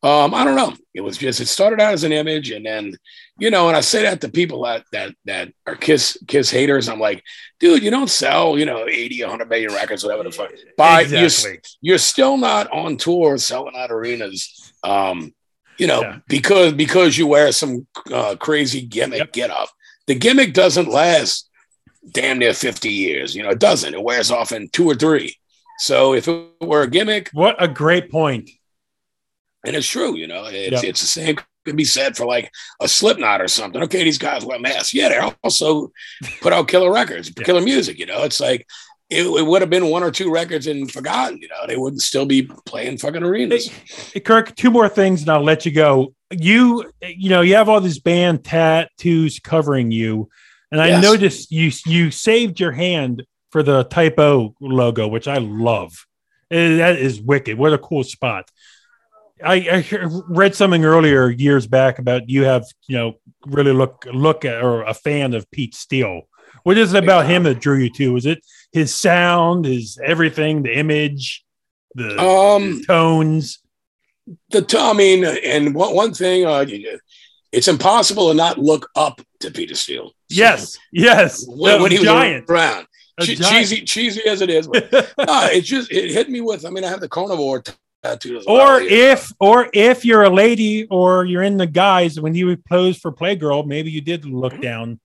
[0.03, 0.73] um, I don't know.
[0.93, 2.93] It was just it started out as an image, and then
[3.38, 6.88] you know, and I say that to people that that that are Kiss Kiss haters.
[6.88, 7.23] I'm like,
[7.59, 10.51] dude, you don't sell, you know, 80, 100 million records, whatever the fuck.
[10.77, 11.29] But you're,
[11.81, 14.73] you're still not on tour selling out arenas.
[14.83, 15.33] Um,
[15.77, 16.19] you know, Yeah.
[16.27, 19.33] because because you wear some uh, crazy gimmick Yep.
[19.33, 19.69] get up.
[20.07, 21.49] The gimmick doesn't last
[22.11, 23.36] damn near 50 years.
[23.36, 23.93] You know, it doesn't.
[23.93, 25.36] It wears off in two or three.
[25.79, 28.49] So if it were a gimmick, What a great point.
[29.66, 30.84] And it's true, you know, it's Yep.
[30.84, 33.82] it's the same could be said for like a Slipknot or something.
[33.84, 34.93] Okay, these guys wear masks.
[34.93, 35.91] Yeah, they also
[36.41, 37.43] put out killer records, Yeah.
[37.43, 37.97] killer music.
[37.97, 38.68] You know, it's like
[39.09, 41.39] it, it would have been one or two records and forgotten.
[41.41, 43.68] You know, they wouldn't still be playing fucking arenas.
[44.13, 46.13] Hey, Kirk, two more things and I'll let you go.
[46.32, 50.30] You, you know, you have all these band tattoos covering you,
[50.72, 51.03] and I Yes.
[51.03, 56.05] noticed you you saved your hand for the Type O logo, which I love.
[56.51, 57.57] That is wicked.
[57.57, 58.49] What a cool spot.
[59.43, 59.55] I,
[59.91, 63.13] I read something earlier years back about you have you know
[63.45, 66.21] really look look at or a fan of Pete Steele.
[66.63, 68.15] What is it about him that drew you to?
[68.15, 68.39] Is it
[68.71, 71.43] his sound, his everything, the image,
[71.95, 73.59] the Um, tones?
[74.49, 76.65] the t- I mean, and one, one thing, uh,
[77.51, 80.11] it's impossible to not look up to Peter Steele.
[80.29, 81.45] Yes, yes.
[81.47, 82.49] when, The when he was giant.
[82.49, 82.88] around,
[83.21, 85.01] Che- cheesy, cheesy as it is, but no,
[85.51, 86.65] it just it hit me with.
[86.65, 87.61] I mean, I have the carnivore
[88.06, 88.47] as well.
[88.47, 93.01] or if or if you're a lady or you're in the guys when you posed
[93.01, 94.99] for Playgirl, maybe you did look down.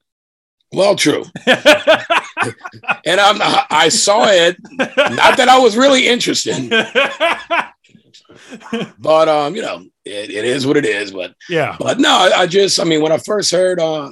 [0.72, 4.56] well, true, and I'm not, I saw it.
[4.78, 6.70] Not that I was really interested,
[8.98, 11.12] but um, you know, it, it is what it is.
[11.12, 11.76] But yeah.
[11.78, 14.10] but no, I, I just, I mean, when I first heard, uh,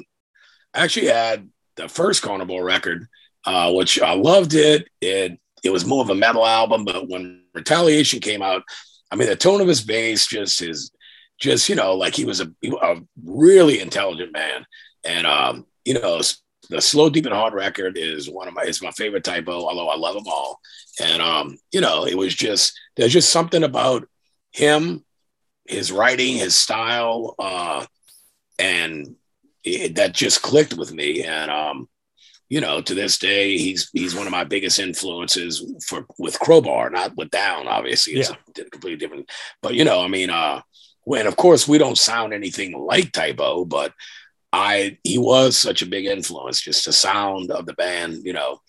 [0.75, 3.07] I actually had the first Carnivore record,
[3.47, 4.89] uh, which I loved it.
[5.01, 8.63] It it was more of a metal album, but when Retaliation came out,
[9.11, 10.91] I mean, the tone of his bass just is
[11.41, 12.51] just you know like he was a,
[12.83, 14.65] a really intelligent man,
[15.05, 16.21] and um, you know.
[16.71, 19.67] The slow, deep, and hard record is one of my it's my favorite Type O,
[19.67, 20.61] although I love them all.
[21.01, 24.07] And um, you know, it was just there's just something about
[24.53, 25.03] him,
[25.65, 27.87] his writing, his style, uh,
[28.59, 29.17] and
[29.65, 31.25] it, that just clicked with me.
[31.25, 31.89] And um,
[32.49, 36.91] you know, to this day, he's he's one of my biggest influences for with Crowbar,
[36.91, 37.69] not with Down.
[37.69, 39.31] Obviously, it's a completely different.
[39.63, 40.63] But you know, I mean, uh,
[41.05, 43.93] when of course we don't sound anything like Type O, but
[44.53, 46.63] I he was such a big influence.
[46.63, 48.61] Just the sound of the band, you know.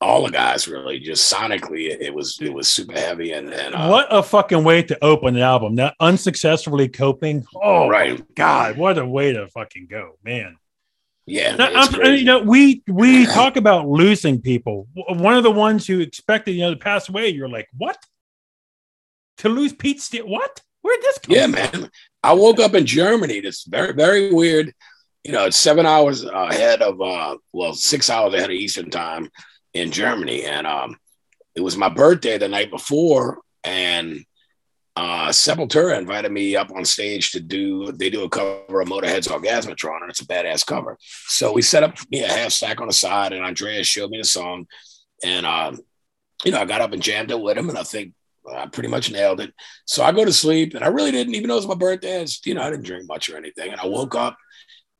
[0.00, 3.88] All the guys really just sonically, it, was it was super heavy and, and uh,
[3.88, 5.76] what a fucking way to open an album.
[5.76, 7.46] That unsuccessfully coping.
[7.54, 10.58] Oh right, God, what a way to fucking go, man.
[11.26, 14.88] Yeah, you know, we we talk about losing people.
[14.94, 17.28] One of the ones who expected, you know, to pass away.
[17.28, 17.96] You're like, what?
[19.38, 20.28] To lose Pete Steele?
[20.28, 20.60] What?
[20.82, 21.34] Where'd this come?
[21.34, 21.80] Yeah, from?
[21.80, 21.90] man.
[22.22, 23.38] I woke up in Germany.
[23.38, 24.74] It's very, very weird.
[25.24, 29.30] You know, it's seven hours ahead of, uh, well, six hours ahead of Eastern time
[29.72, 30.44] in Germany.
[30.44, 30.98] And um,
[31.54, 33.38] it was my birthday the night before.
[33.64, 34.26] And
[34.96, 39.26] uh, Sepultura invited me up on stage to do, they do a cover of Motorhead's
[39.26, 40.96] Orgasmatron, and it's a badass cover.
[41.00, 44.18] So we set up me a half stack on the side, and Andreas showed me
[44.18, 44.66] the song.
[45.24, 45.80] And, um,
[46.44, 47.68] you know, I got up and jammed it with him.
[47.68, 48.12] And I think
[48.52, 49.52] I pretty much nailed it.
[49.84, 52.20] So I go to sleep, and I really didn't even know it was my birthday.
[52.20, 53.72] It's, you know, I didn't drink much or anything.
[53.72, 54.36] And I woke up,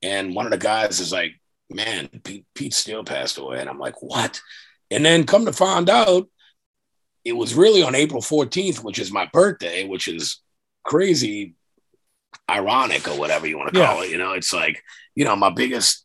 [0.03, 1.33] and one of the guys is like,
[1.71, 4.41] "Man, Pete, Pete Steele passed away," and I'm like, "What?"
[4.91, 6.29] And then come to find out,
[7.25, 10.41] it was really on April 14th, which is my birthday, which is
[10.85, 11.55] crazy,
[12.51, 14.11] ironic or whatever you want to call it.
[14.11, 14.83] You know, it's like,
[15.15, 16.05] you know, my biggest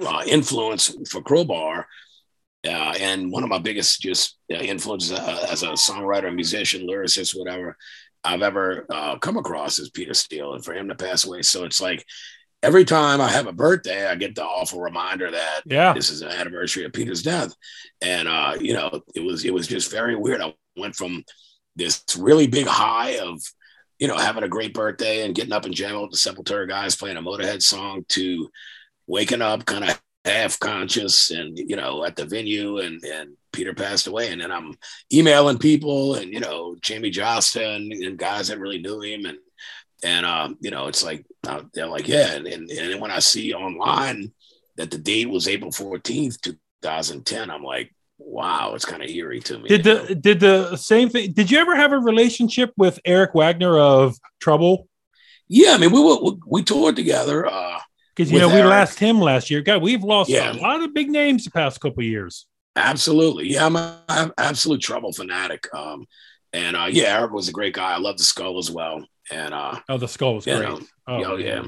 [0.00, 1.86] uh, influence for Crowbar.
[2.66, 7.34] Uh, and one of my biggest just uh, influences uh, as a songwriter, musician, lyricist,
[7.34, 7.74] whatever
[8.22, 11.64] I've ever uh, come across is Peter Steele, and for him to pass away, so
[11.64, 12.04] it's like
[12.62, 15.94] every time I have a birthday, I get the awful reminder that Yeah.
[15.94, 17.54] this is an anniversary of Peter's death,
[18.02, 20.42] and uh, you know, it was it was just very weird.
[20.42, 21.24] I went from
[21.76, 23.40] this really big high of
[23.98, 26.96] you know having a great birthday and getting up and jamming with the Sepultura guys
[26.96, 28.48] playing a Motorhead song to
[29.06, 33.74] waking up kind of half conscious and you know at the venue and and Peter
[33.74, 34.30] passed away.
[34.30, 34.74] And then I'm
[35.12, 39.26] emailing people and you know Jamie and, and guys that really knew him.
[39.26, 39.38] And
[40.02, 42.32] and um you know it's like uh, they're like yeah.
[42.32, 44.32] And, and and when I see online
[44.76, 49.58] that the date was April 14th, 2010, I'm like, wow, it's kind of eerie to
[49.58, 49.68] me.
[49.68, 51.32] Did the did the same thing?
[51.32, 54.88] Did you ever have a relationship with Eric Wagner of Trouble?
[55.48, 57.46] Yeah, I mean, we were, we toured together.
[57.46, 57.78] Uh,
[58.14, 59.62] because you know we lost him last year.
[59.62, 60.52] God, we've lost yeah.
[60.52, 62.46] a lot of big names the past couple years.
[62.76, 65.66] Absolutely, yeah, I'm an absolute trouble fanatic.
[65.74, 66.06] Um,
[66.52, 67.92] and uh, yeah, Eric was a great guy.
[67.92, 69.04] I love the skull as well.
[69.30, 70.60] And uh, oh, the skull was great.
[70.60, 71.64] Know, oh, yeah.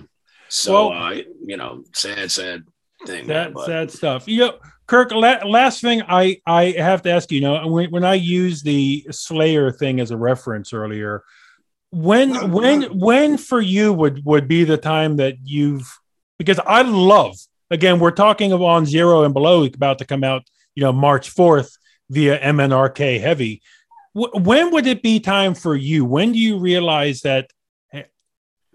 [0.48, 2.64] So well, uh, you know, sad, sad
[3.06, 3.26] thing.
[3.26, 4.28] Man, sad stuff.
[4.28, 4.58] You know,
[4.92, 5.10] Kirk.
[5.12, 7.36] La- last thing I I have to ask you.
[7.36, 11.24] You know, when when I use the Slayer thing as a reference earlier,
[11.90, 15.98] when when when for you would would be the time that you've
[16.38, 17.36] because I love
[17.70, 20.42] again we're talking of on zero and below about to come out
[20.74, 21.74] you know March fourth
[22.10, 23.62] via MNRK Heavy
[24.14, 26.04] when would it be time for you?
[26.04, 27.50] When do you realize that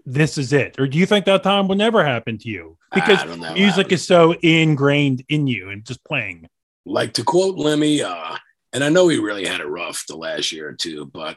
[0.08, 3.24] this is it, or do you think that time will never happen to you because
[3.54, 6.48] music is so ingrained in you and just playing?
[6.86, 8.36] Like to quote Lemmy, uh,
[8.72, 11.36] and I know he really had it rough the last year or two, but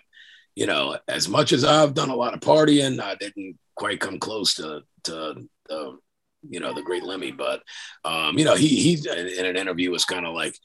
[0.55, 4.19] you know, as much as I've done a lot of partying, I didn't quite come
[4.19, 5.97] close to to the
[6.47, 7.31] you know the great Lemmy.
[7.31, 7.61] But
[8.05, 10.55] um, you know, he he in an interview was kind of like,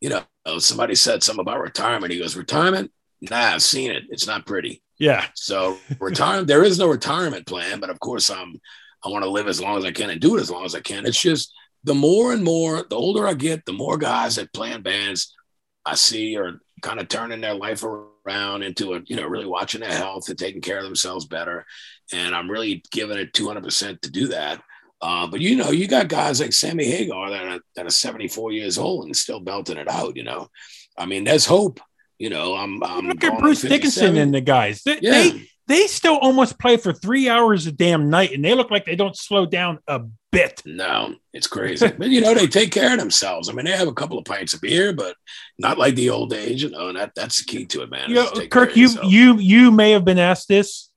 [0.00, 0.22] you know,
[0.58, 2.12] somebody said something about retirement.
[2.12, 2.92] He goes, retirement?
[3.20, 4.04] Nah, I've seen it.
[4.10, 4.82] It's not pretty.
[4.98, 5.26] Yeah.
[5.34, 8.60] So retirement, there is no retirement plan, but of course I'm,
[9.04, 10.74] I want to live as long as I can and do it as long as
[10.74, 11.06] I can.
[11.06, 11.52] It's just
[11.84, 15.34] the more and more, the older I get, the more guys that play in bands
[15.84, 19.82] I see are kind of turning their life around into a, you know, really watching
[19.82, 21.64] their health and taking care of themselves better.
[22.12, 24.62] And I'm really giving it 200% to do that.
[25.00, 28.52] Uh, but you know, you got guys like Sammy Hagar that are, that are 74
[28.52, 30.16] years old and still belting it out.
[30.16, 30.48] You know,
[30.98, 31.80] I mean, there's hope.
[32.18, 34.82] You know, I'm, I'm look at Bruce Dickinson and the guys.
[34.82, 35.10] They, yeah.
[35.10, 38.86] they they still almost play for three hours a damn night, and they look like
[38.86, 40.02] they don't slow down a
[40.32, 40.62] bit.
[40.64, 41.88] No, it's crazy.
[41.98, 43.48] but you know, they take care of themselves.
[43.48, 45.16] I mean, they have a couple of pints of beer, but
[45.58, 46.62] not like the old age.
[46.62, 48.08] You know, and that that's the key to it, man.
[48.08, 50.90] You know, Kirk, you you you may have been asked this.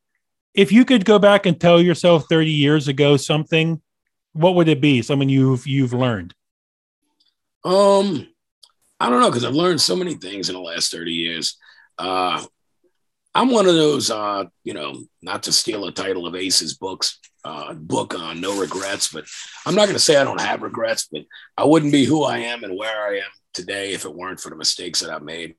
[0.54, 3.82] If you could go back and tell yourself 30 years ago something
[4.34, 5.02] what would it be?
[5.02, 6.34] Something you've you've learned?
[7.64, 8.28] Um,
[9.00, 11.58] I don't know because I've learned so many things in the last thirty years.
[11.98, 12.44] Uh,
[13.36, 17.20] I'm one of those, uh, you know, not to steal a title of Ace's books,
[17.46, 19.26] uh, book on no regrets, but
[19.66, 21.22] I'm not going to say I don't have regrets, but
[21.56, 24.50] I wouldn't be who I am and where I am today if it weren't for
[24.50, 25.56] the mistakes that I've made.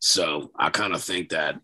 [0.00, 1.58] So I kind of think that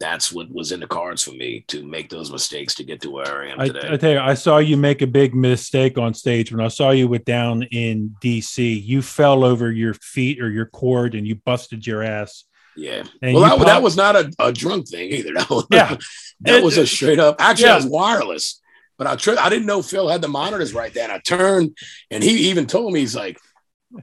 [0.00, 3.10] that's what was in the cards for me to make those mistakes to get to
[3.10, 3.86] where I am today.
[3.86, 6.68] I, I tell you, I saw you make a big mistake on stage when I
[6.68, 8.82] saw you with down in DC.
[8.82, 12.44] You fell over your feet or your cord and you busted your ass.
[12.76, 13.04] Yeah.
[13.20, 15.32] And well, that, that, was not a, a, drunk thing either.
[15.34, 15.96] That was, yeah.
[16.40, 17.36] that it, was a straight up.
[17.38, 17.74] Actually, yeah.
[17.74, 18.60] it was wireless.
[18.96, 21.10] But I tri- I didn't know Phil had the monitors right then.
[21.10, 21.76] I turned
[22.10, 23.38] and he even told me he's like,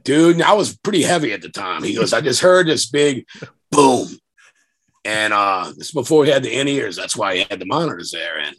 [0.04, 1.82] dude, I was pretty heavy at the time.
[1.82, 3.26] He goes, I just heard this big
[3.72, 4.08] boom
[5.08, 6.94] and uh, this before he had the in ears.
[6.94, 8.38] That's why he had the monitors there.
[8.38, 8.54] And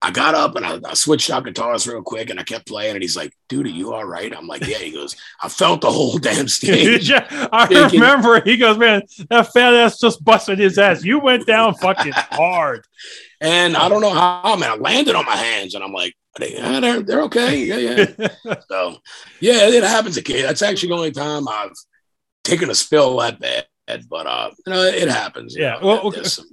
[0.00, 2.94] I got up and I, I, switched out guitars real quick and I kept playing.
[2.94, 4.34] And he's like, dude, are you all right?
[4.34, 4.78] I'm like, yeah.
[4.78, 7.10] He goes, I felt the whole damn stage.
[7.10, 8.40] yeah, I thinking, remember.
[8.40, 11.04] He goes, man, that fat ass just busted his ass.
[11.04, 12.86] You went down fucking hard.
[13.42, 16.54] And I don't know how, man, I landed on my hands and I'm like, they,
[16.54, 17.58] yeah, they're, they're okay.
[17.58, 17.76] Yeah,
[18.16, 18.56] yeah.
[18.70, 18.96] so,
[19.40, 20.44] yeah, it happens again.
[20.44, 21.74] That's actually the only time I've
[22.42, 23.66] taken a spill that bad
[24.08, 25.56] but uh, you know, it happens.
[25.56, 25.78] Yeah.
[25.80, 26.24] Know, well, okay.
[26.24, 26.46] some...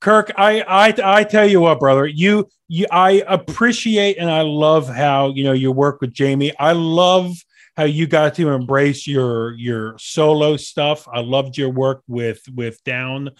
[0.00, 4.88] Kirk, I, I I tell you what, brother, you you I appreciate and I love
[4.88, 6.52] how you know you work with Jamie.
[6.58, 7.32] I love
[7.76, 11.08] how you got to embrace your your solo stuff.
[11.12, 13.30] I loved your work with with Down.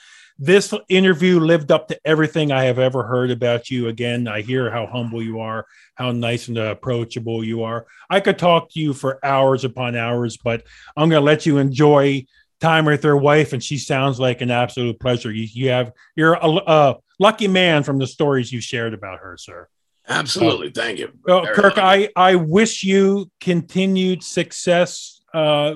[0.41, 3.89] This interview lived up to everything I have ever heard about you.
[3.89, 5.66] Again, I hear how humble you are,
[5.97, 7.86] how nice and approachable you are.
[8.09, 10.62] I could talk to you for hours upon hours, but
[10.97, 12.26] I'm going to let you enjoy
[12.61, 15.31] time with their wife, and she sounds like an absolute pleasure.
[15.31, 19.37] You, you have you're a, a lucky man from the stories you shared about her,
[19.37, 19.69] sir.
[20.09, 21.13] Absolutely, uh, thank you.
[21.25, 25.15] Well, Kirk, I I wish you continued success.
[25.35, 25.75] Uh,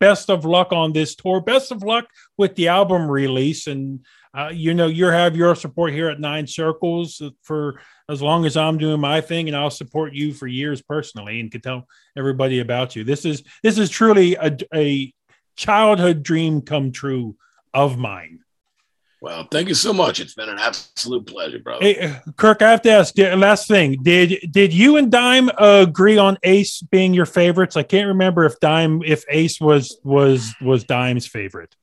[0.00, 1.40] best of luck on this tour.
[1.40, 2.06] Best of luck
[2.38, 4.00] with the album release, and
[4.36, 8.56] uh, you know you have your support here at Nine Circles for as long as
[8.56, 12.60] I'm doing my thing, and I'll support you for years personally, and can tell everybody
[12.60, 13.04] about you.
[13.04, 15.12] This is this is truly a, a
[15.56, 17.36] childhood dream come true
[17.72, 18.40] of mine.
[19.20, 20.20] Well, thank you so much.
[20.20, 21.82] It's been an absolute pleasure, brother.
[21.82, 23.16] Hey, Kirk, I have to ask.
[23.16, 27.74] Last thing, did did you and Dime agree on Ace being your favorites?
[27.74, 31.74] I can't remember if Dime, if Ace was was was Dime's favorite.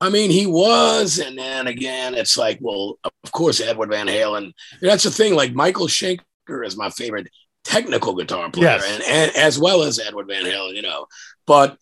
[0.00, 4.52] I mean, he was, and then again, it's like, well, of course, Edward Van Halen.
[4.80, 5.34] That's the thing.
[5.34, 7.28] Like Michael Schenker is my favorite
[7.64, 8.84] technical guitar player, Yes.
[8.88, 11.06] and, and as well as Edward Van Halen, you know.
[11.44, 11.76] But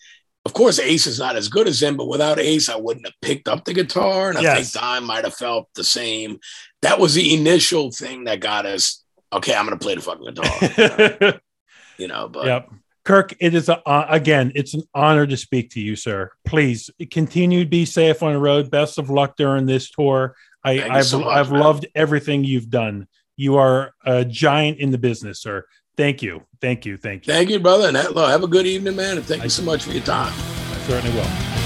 [0.46, 1.96] of course, Ace is not as good as him.
[1.96, 4.72] But without Ace, I wouldn't have picked up the guitar, and I Yes.
[4.72, 6.38] think Dime might have felt the same.
[6.82, 9.02] That was the initial thing that got us.
[9.32, 11.40] Okay, I'm going to play the fucking guitar,
[11.98, 12.28] you know.
[12.28, 12.70] But yep.
[13.04, 16.30] Kirk, it is a, uh, again, it's an honor to speak to you, sir.
[16.44, 18.70] Please continue to be safe on the road.
[18.70, 20.36] Best of luck during this tour.
[20.64, 21.60] I, I've, so I've man.
[21.60, 23.08] loved everything you've done.
[23.36, 25.64] You are a giant in the business, sir.
[25.96, 26.42] Thank you.
[26.60, 26.96] Thank you.
[26.96, 27.32] Thank you.
[27.32, 29.16] thank you, brother, and have a good evening, man.
[29.16, 30.32] And thank you so much for your time.
[30.34, 31.65] I certainly will.